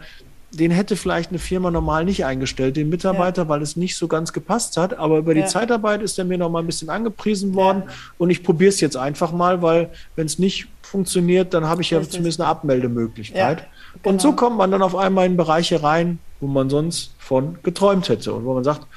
den 0.52 0.72
hätte 0.72 0.96
vielleicht 0.96 1.30
eine 1.30 1.39
Firma 1.39 1.70
normal 1.70 2.06
nicht 2.06 2.26
eingestellt, 2.26 2.78
den 2.78 2.89
Mitarbeiter, 2.89 3.43
ja. 3.43 3.50
weil 3.50 3.62
es 3.62 3.76
nicht 3.76 3.96
so 3.96 4.08
ganz 4.08 4.34
gepasst 4.34 4.78
hat. 4.78 4.98
Aber 4.98 5.20
über 5.20 5.34
die 5.36 5.41
ja. 5.41 5.46
Zeitarbeit 5.46 6.02
ist 6.02 6.17
er 6.17 6.26
mir 6.26 6.38
noch 6.38 6.50
mal 6.50 6.60
ein 6.60 6.65
bisschen 6.65 6.89
angepriesen 6.89 7.54
worden. 7.54 7.84
Ja. 7.86 7.93
Und 8.17 8.32
ich 8.32 8.43
probiere 8.43 8.70
es 8.70 8.80
jetzt 8.80 8.98
einfach 8.98 9.32
mal, 9.32 9.62
weil 9.62 9.89
wenn 10.15 10.26
es 10.26 10.39
nicht 10.39 10.67
funktioniert, 10.82 11.54
dann 11.54 11.65
habe 11.65 11.82
ich 11.82 11.91
ja 11.91 12.02
zumindest 12.02 12.39
eine 12.39 12.50
Abmeldemöglichkeit. 12.50 13.67
Genau. 13.93 14.13
Und 14.13 14.21
so 14.21 14.34
kommt 14.34 14.58
man 14.58 14.71
dann 14.71 14.82
auf 14.82 14.95
einmal 14.95 15.26
in 15.26 15.38
Bereiche 15.38 15.84
rein, 15.84 16.19
wo 16.39 16.47
man 16.47 16.69
sonst 16.69 17.13
von 17.19 17.58
geträumt 17.63 18.10
hätte 18.10 18.34
und 18.34 18.45
wo 18.45 18.54
man 18.54 18.63
sagt, 18.63 18.88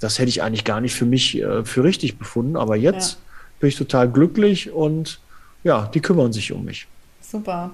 das 0.00 0.18
hätte 0.18 0.28
ich 0.28 0.42
eigentlich 0.42 0.64
gar 0.64 0.80
nicht 0.80 0.94
für 0.94 1.06
mich 1.06 1.40
äh, 1.40 1.64
für 1.64 1.84
richtig 1.84 2.18
befunden, 2.18 2.56
aber 2.56 2.76
jetzt 2.76 3.18
bin 3.60 3.68
ich 3.68 3.76
total 3.76 4.10
glücklich 4.10 4.72
und 4.72 5.20
ja, 5.62 5.86
die 5.94 6.00
kümmern 6.00 6.32
sich 6.32 6.52
um 6.52 6.64
mich. 6.64 6.88
Super. 7.20 7.70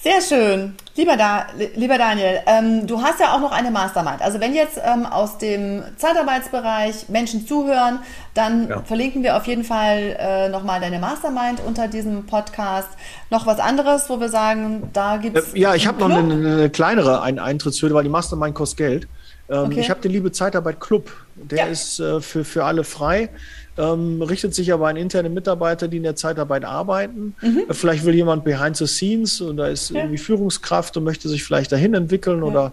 Sehr 0.00 0.20
schön. 0.20 0.74
Lieber, 0.94 1.16
da, 1.16 1.46
lieber 1.74 1.98
Daniel, 1.98 2.38
ähm, 2.46 2.86
du 2.86 3.02
hast 3.02 3.18
ja 3.18 3.34
auch 3.34 3.40
noch 3.40 3.50
eine 3.50 3.72
Mastermind. 3.72 4.22
Also 4.22 4.38
wenn 4.38 4.54
jetzt 4.54 4.80
ähm, 4.80 5.04
aus 5.04 5.38
dem 5.38 5.82
Zeitarbeitsbereich 5.96 7.08
Menschen 7.08 7.46
zuhören, 7.48 7.98
dann 8.32 8.68
ja. 8.68 8.82
verlinken 8.82 9.24
wir 9.24 9.36
auf 9.36 9.46
jeden 9.48 9.64
Fall 9.64 10.16
äh, 10.18 10.48
nochmal 10.50 10.80
deine 10.80 11.00
Mastermind 11.00 11.60
unter 11.66 11.88
diesem 11.88 12.26
Podcast. 12.26 12.88
Noch 13.30 13.46
was 13.46 13.58
anderes, 13.58 14.08
wo 14.08 14.20
wir 14.20 14.28
sagen, 14.28 14.88
da 14.92 15.16
gibt 15.16 15.36
es. 15.36 15.52
Äh, 15.54 15.58
ja, 15.58 15.74
ich 15.74 15.88
habe 15.88 15.98
noch 15.98 16.16
eine, 16.16 16.32
eine, 16.32 16.70
kleinere 16.70 17.22
Eintrittshürde, 17.22 17.92
weil 17.92 18.04
die 18.04 18.08
Mastermind 18.08 18.54
kostet 18.54 18.78
Geld. 18.78 19.08
Ähm, 19.50 19.64
okay. 19.64 19.80
Ich 19.80 19.90
habe 19.90 20.00
den 20.00 20.12
Liebe 20.12 20.30
Zeitarbeit 20.30 20.78
Club. 20.78 21.10
Der 21.34 21.58
ja. 21.58 21.66
ist 21.66 21.98
äh, 21.98 22.20
für, 22.20 22.44
für 22.44 22.64
alle 22.64 22.84
frei 22.84 23.30
ähm, 23.78 24.20
richtet 24.20 24.54
sich 24.54 24.72
aber 24.72 24.88
an 24.88 24.96
interne 24.96 25.30
Mitarbeiter, 25.30 25.88
die 25.88 25.98
in 25.98 26.02
der 26.02 26.16
Zeitarbeit 26.16 26.64
arbeiten. 26.64 27.34
Mhm. 27.40 27.64
Vielleicht 27.70 28.04
will 28.04 28.14
jemand 28.14 28.44
behind 28.44 28.76
the 28.76 28.86
scenes 28.86 29.40
oder 29.40 29.70
ist 29.70 29.90
ja. 29.90 30.00
irgendwie 30.00 30.18
Führungskraft 30.18 30.96
und 30.96 31.04
möchte 31.04 31.28
sich 31.28 31.44
vielleicht 31.44 31.72
dahin 31.72 31.94
entwickeln 31.94 32.40
ja. 32.40 32.44
oder 32.44 32.72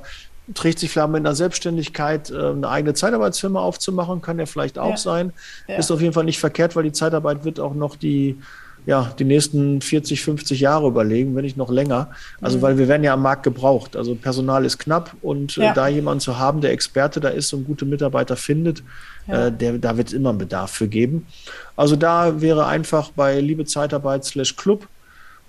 trägt 0.53 0.79
sich 0.79 0.91
vielleicht 0.91 1.09
mit 1.09 1.19
einer 1.19 1.35
Selbstständigkeit 1.35 2.29
äh, 2.29 2.49
eine 2.49 2.67
eigene 2.67 2.93
Zeitarbeitsfirma 2.93 3.61
aufzumachen, 3.61 4.21
kann 4.21 4.39
ja 4.39 4.45
vielleicht 4.45 4.77
auch 4.77 4.91
ja. 4.91 4.97
sein. 4.97 5.33
Ist 5.67 5.91
auf 5.91 6.01
jeden 6.01 6.13
Fall 6.13 6.25
nicht 6.25 6.39
verkehrt, 6.39 6.75
weil 6.75 6.83
die 6.83 6.91
Zeitarbeit 6.91 7.45
wird 7.45 7.59
auch 7.59 7.73
noch 7.73 7.95
die 7.95 8.37
ja, 8.85 9.11
die 9.17 9.23
nächsten 9.23 9.81
40, 9.81 10.21
50 10.21 10.59
Jahre 10.59 10.87
überlegen, 10.87 11.35
wenn 11.35 11.43
nicht 11.43 11.57
noch 11.57 11.71
länger. 11.71 12.11
Also, 12.39 12.57
mhm. 12.57 12.61
weil 12.61 12.77
wir 12.77 12.87
werden 12.87 13.03
ja 13.03 13.13
am 13.13 13.21
Markt 13.21 13.43
gebraucht. 13.43 13.95
Also 13.95 14.15
Personal 14.15 14.65
ist 14.65 14.77
knapp 14.77 15.15
und 15.21 15.57
äh, 15.57 15.63
ja. 15.63 15.73
da 15.73 15.87
jemanden 15.87 16.19
zu 16.19 16.37
haben, 16.37 16.61
der 16.61 16.71
Experte 16.71 17.19
da 17.19 17.29
ist 17.29 17.51
und 17.53 17.65
gute 17.65 17.85
Mitarbeiter 17.85 18.35
findet, 18.35 18.83
ja. 19.27 19.47
äh, 19.47 19.51
der, 19.51 19.77
da 19.77 19.97
wird 19.97 20.07
es 20.07 20.13
immer 20.13 20.29
einen 20.29 20.37
Bedarf 20.37 20.71
für 20.71 20.87
geben. 20.87 21.27
Also 21.75 21.95
da 21.95 22.41
wäre 22.41 22.65
einfach 22.65 23.11
bei 23.11 23.39
Liebe 23.39 23.65
Zeitarbeit 23.65 24.25
slash 24.25 24.55
Club 24.55 24.87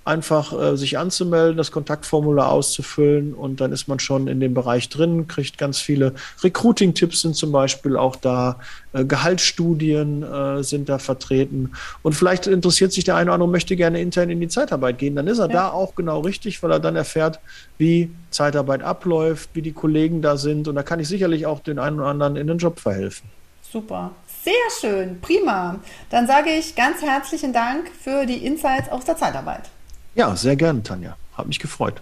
einfach 0.07 0.57
äh, 0.57 0.77
sich 0.77 0.97
anzumelden, 0.97 1.57
das 1.57 1.71
Kontaktformular 1.71 2.49
auszufüllen 2.49 3.33
und 3.33 3.59
dann 3.59 3.73
ist 3.73 3.89
man 3.89 3.99
schon 3.99 4.27
in 4.27 4.39
dem 4.39 4.53
Bereich 4.53 4.87
drin, 4.87 5.27
kriegt 5.27 5.57
ganz 5.57 5.79
viele 5.79 6.13
Recruiting-Tipps 6.43 7.21
sind 7.21 7.35
zum 7.35 7.51
Beispiel 7.51 7.97
auch 7.97 8.15
da, 8.15 8.57
äh, 8.93 9.03
Gehaltsstudien 9.03 10.23
äh, 10.23 10.63
sind 10.63 10.87
da 10.87 10.97
vertreten 10.97 11.73
und 12.03 12.13
vielleicht 12.13 12.47
interessiert 12.47 12.93
sich 12.93 13.03
der 13.03 13.17
eine 13.17 13.25
oder 13.25 13.33
andere, 13.33 13.49
möchte 13.49 13.75
gerne 13.75 13.99
intern 13.99 14.29
in 14.29 14.39
die 14.39 14.47
Zeitarbeit 14.47 14.97
gehen, 14.97 15.15
dann 15.17 15.27
ist 15.27 15.39
er 15.39 15.47
ja. 15.47 15.53
da 15.53 15.69
auch 15.71 15.93
genau 15.95 16.21
richtig, 16.21 16.63
weil 16.63 16.71
er 16.71 16.79
dann 16.79 16.95
erfährt, 16.95 17.41
wie 17.77 18.09
Zeitarbeit 18.31 18.83
abläuft, 18.83 19.49
wie 19.53 19.61
die 19.61 19.73
Kollegen 19.73 20.21
da 20.21 20.37
sind 20.37 20.69
und 20.69 20.75
da 20.75 20.83
kann 20.83 21.01
ich 21.01 21.09
sicherlich 21.09 21.45
auch 21.45 21.59
den 21.59 21.79
einen 21.79 21.99
oder 21.99 22.07
anderen 22.07 22.37
in 22.37 22.47
den 22.47 22.59
Job 22.59 22.79
verhelfen. 22.79 23.29
Super. 23.77 24.09
Sehr 24.43 24.53
schön, 24.81 25.21
prima. 25.21 25.79
Dann 26.09 26.25
sage 26.25 26.49
ich 26.49 26.73
ganz 26.73 27.03
herzlichen 27.03 27.53
Dank 27.53 27.87
für 27.89 28.25
die 28.25 28.43
Insights 28.43 28.89
aus 28.89 29.05
der 29.05 29.17
Zeitarbeit. 29.17 29.69
Ja, 30.15 30.35
sehr 30.35 30.55
gerne, 30.55 30.81
Tanja. 30.81 31.15
Hat 31.35 31.45
mich 31.45 31.59
gefreut. 31.59 32.01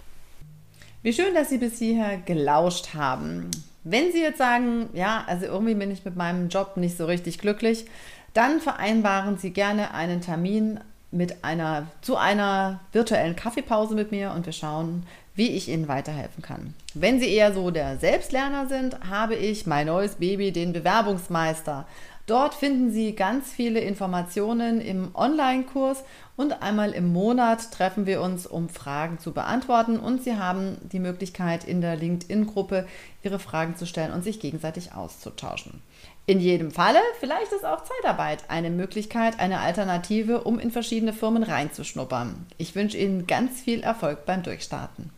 Wie 1.02 1.12
schön, 1.12 1.34
dass 1.34 1.50
Sie 1.50 1.58
bis 1.58 1.78
hierher 1.78 2.16
gelauscht 2.16 2.94
haben. 2.94 3.50
Wenn 3.84 4.10
Sie 4.10 4.22
jetzt 4.22 4.38
sagen, 4.38 4.88
ja, 4.94 5.24
also 5.26 5.44
irgendwie 5.44 5.74
bin 5.74 5.90
ich 5.90 6.02
mit 6.06 6.16
meinem 6.16 6.48
Job 6.48 6.78
nicht 6.78 6.96
so 6.96 7.04
richtig 7.04 7.40
glücklich, 7.40 7.84
dann 8.32 8.62
vereinbaren 8.62 9.36
Sie 9.36 9.50
gerne 9.50 9.92
einen 9.92 10.22
Termin 10.22 10.80
mit 11.10 11.44
einer, 11.44 11.88
zu 12.00 12.16
einer 12.16 12.80
virtuellen 12.92 13.36
Kaffeepause 13.36 13.94
mit 13.94 14.12
mir 14.12 14.30
und 14.30 14.46
wir 14.46 14.54
schauen, 14.54 15.06
wie 15.36 15.50
ich 15.50 15.68
Ihnen 15.68 15.86
weiterhelfen 15.86 16.42
kann. 16.42 16.74
Wenn 16.94 17.20
Sie 17.20 17.32
eher 17.32 17.54
so 17.54 17.70
der 17.70 17.98
Selbstlerner 17.98 18.66
sind, 18.66 18.98
habe 19.08 19.36
ich 19.36 19.66
mein 19.66 19.86
neues 19.86 20.16
Baby, 20.16 20.50
den 20.50 20.72
Bewerbungsmeister. 20.72 21.86
Dort 22.26 22.54
finden 22.54 22.90
Sie 22.90 23.14
ganz 23.14 23.52
viele 23.52 23.78
Informationen 23.78 24.80
im 24.80 25.14
Online-Kurs 25.14 26.02
und 26.34 26.60
einmal 26.60 26.90
im 26.90 27.12
Monat 27.12 27.70
treffen 27.70 28.04
wir 28.04 28.20
uns, 28.20 28.48
um 28.48 28.68
Fragen 28.68 29.20
zu 29.20 29.32
beantworten 29.32 30.00
und 30.00 30.24
Sie 30.24 30.36
haben 30.36 30.76
die 30.90 30.98
Möglichkeit 30.98 31.62
in 31.62 31.80
der 31.80 31.94
LinkedIn-Gruppe 31.94 32.88
Ihre 33.22 33.38
Fragen 33.38 33.76
zu 33.76 33.86
stellen 33.86 34.12
und 34.12 34.24
sich 34.24 34.40
gegenseitig 34.40 34.92
auszutauschen. 34.92 35.82
In 36.26 36.40
jedem 36.40 36.72
Falle, 36.72 36.98
vielleicht 37.20 37.52
ist 37.52 37.64
auch 37.64 37.84
Zeitarbeit 37.84 38.44
eine 38.48 38.70
Möglichkeit, 38.70 39.38
eine 39.38 39.60
Alternative, 39.60 40.42
um 40.42 40.58
in 40.58 40.72
verschiedene 40.72 41.12
Firmen 41.12 41.44
reinzuschnuppern. 41.44 42.46
Ich 42.58 42.74
wünsche 42.74 42.98
Ihnen 42.98 43.28
ganz 43.28 43.60
viel 43.60 43.84
Erfolg 43.84 44.26
beim 44.26 44.42
Durchstarten. 44.42 45.12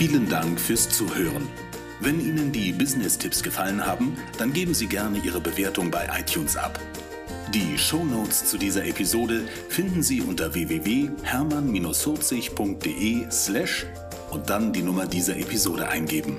Vielen 0.00 0.28
Dank 0.30 0.58
fürs 0.58 0.88
Zuhören. 0.88 1.46
Wenn 2.00 2.26
Ihnen 2.26 2.50
die 2.52 2.72
Business-Tipps 2.72 3.42
gefallen 3.42 3.84
haben, 3.84 4.16
dann 4.38 4.54
geben 4.54 4.72
Sie 4.72 4.86
gerne 4.86 5.18
Ihre 5.18 5.42
Bewertung 5.42 5.90
bei 5.90 6.08
iTunes 6.18 6.56
ab. 6.56 6.80
Die 7.52 7.76
Show 7.76 8.02
Notes 8.02 8.46
zu 8.46 8.56
dieser 8.56 8.86
Episode 8.86 9.42
finden 9.68 10.02
Sie 10.02 10.22
unter 10.22 10.54
www.hermann-40.de 10.54 13.30
slash 13.30 13.84
und 14.30 14.48
dann 14.48 14.72
die 14.72 14.80
Nummer 14.80 15.04
dieser 15.04 15.36
Episode 15.36 15.90
eingeben. 15.90 16.38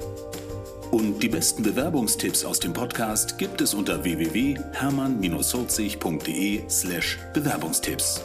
Und 0.90 1.22
die 1.22 1.30
besten 1.30 1.62
Bewerbungstipps 1.62 2.44
aus 2.44 2.60
dem 2.60 2.74
Podcast 2.74 3.38
gibt 3.38 3.62
es 3.62 3.76
unter 3.76 4.04
www.hermann-holzig.de 4.04 6.64
slash 6.68 7.20
Bewerbungstipps. 7.36 8.24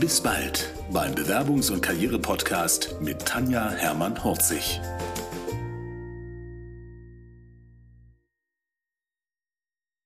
Bis 0.00 0.20
bald 0.20 0.74
beim 0.90 1.14
Bewerbungs- 1.14 1.70
und 1.70 1.80
Karriere-Podcast 1.80 2.96
mit 3.00 3.24
Tanja 3.24 3.70
Hermann-Horzig. 3.70 4.80